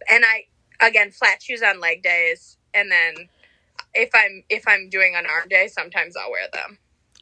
[0.09, 0.45] And I
[0.81, 3.29] again flat shoes on leg days and then
[3.93, 6.79] if I'm if I'm doing an arm day, sometimes I'll wear them.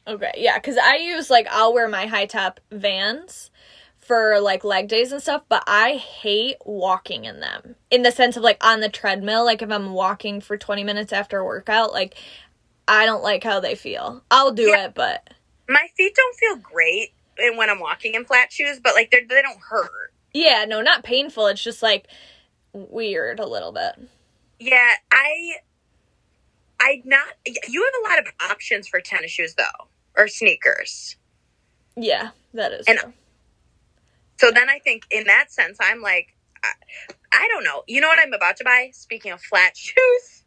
[0.07, 3.49] Okay, yeah, because I use like I'll wear my high top vans
[4.11, 8.35] for like leg days and stuff, but I hate walking in them in the sense
[8.35, 9.45] of like on the treadmill.
[9.45, 12.15] Like if I'm walking for 20 minutes after a workout, like
[12.89, 14.21] I don't like how they feel.
[14.29, 14.87] I'll do Yeah.
[14.87, 15.29] it, but
[15.69, 17.13] My feet don't feel great
[17.55, 20.11] when I'm walking in flat shoes, but like they they don't hurt.
[20.33, 21.47] yeah, no, not painful.
[21.47, 22.07] It's just like
[22.73, 23.93] weird a little bit.
[24.59, 25.53] Yeah, I
[26.81, 29.87] I not you have a lot of options for tennis shoes though
[30.17, 31.15] or sneakers.
[31.95, 33.13] Yeah, that is And- true.
[34.41, 36.71] So then I think in that sense I'm like I,
[37.31, 37.83] I don't know.
[37.87, 38.89] You know what I'm about to buy?
[38.91, 40.43] Speaking of flat shoes.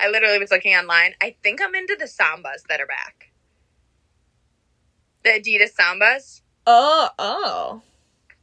[0.00, 1.14] I literally was looking online.
[1.20, 3.32] I think I'm into the Sambas that are back.
[5.24, 6.40] The Adidas Sambas.
[6.66, 7.82] Oh, oh.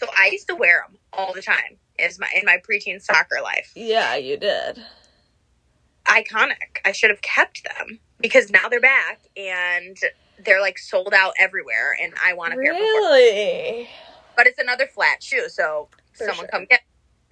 [0.02, 1.78] So I used to wear them all the time.
[1.98, 3.72] Is my in my preteen soccer life.
[3.76, 4.82] Yeah, you did.
[6.06, 6.80] iconic.
[6.86, 9.98] I should have kept them because now they're back and
[10.46, 12.86] they're like sold out everywhere and I want a pair before.
[12.86, 13.90] Really?
[14.40, 16.48] But it's another flat shoe, so For someone sure.
[16.48, 16.80] come get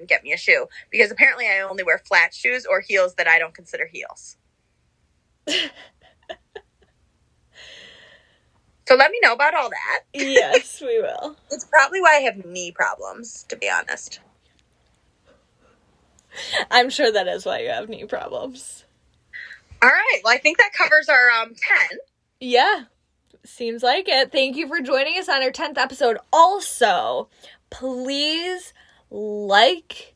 [0.05, 3.39] get me a shoe because apparently I only wear flat shoes or heels that I
[3.39, 4.35] don't consider heels.
[5.47, 5.61] so
[8.89, 10.01] let me know about all that.
[10.13, 11.37] yes, we will.
[11.49, 14.19] It's probably why I have knee problems, to be honest.
[16.69, 18.83] I'm sure that is why you have knee problems.
[19.81, 20.19] All right.
[20.25, 21.55] Well, I think that covers our um
[21.89, 21.99] 10.
[22.41, 22.83] Yeah,
[23.47, 24.31] seems like it.
[24.31, 26.17] Thank you for joining us on our 10th episode.
[26.31, 27.29] Also,
[27.69, 28.73] please
[29.09, 30.15] like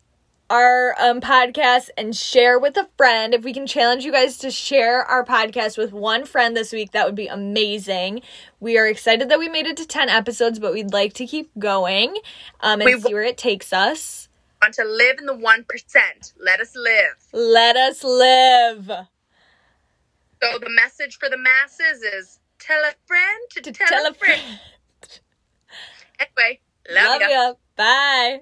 [0.49, 3.33] our um, podcast and share with a friend.
[3.33, 6.91] If we can challenge you guys to share our podcast with one friend this week,
[6.91, 8.21] that would be amazing.
[8.59, 11.49] We are excited that we made it to 10 episodes, but we'd like to keep
[11.57, 12.17] going
[12.59, 14.27] um, and We see where it takes us.
[14.61, 16.33] Want to live in the 1%.
[16.37, 17.27] Let us live.
[17.31, 19.07] Let us live.
[20.43, 24.41] So the message for the masses is tell a friend to, To tell, a friend.
[26.19, 26.59] Anyway,
[26.89, 27.29] love, Love ya.
[27.29, 27.53] ya.
[27.75, 28.41] Bye.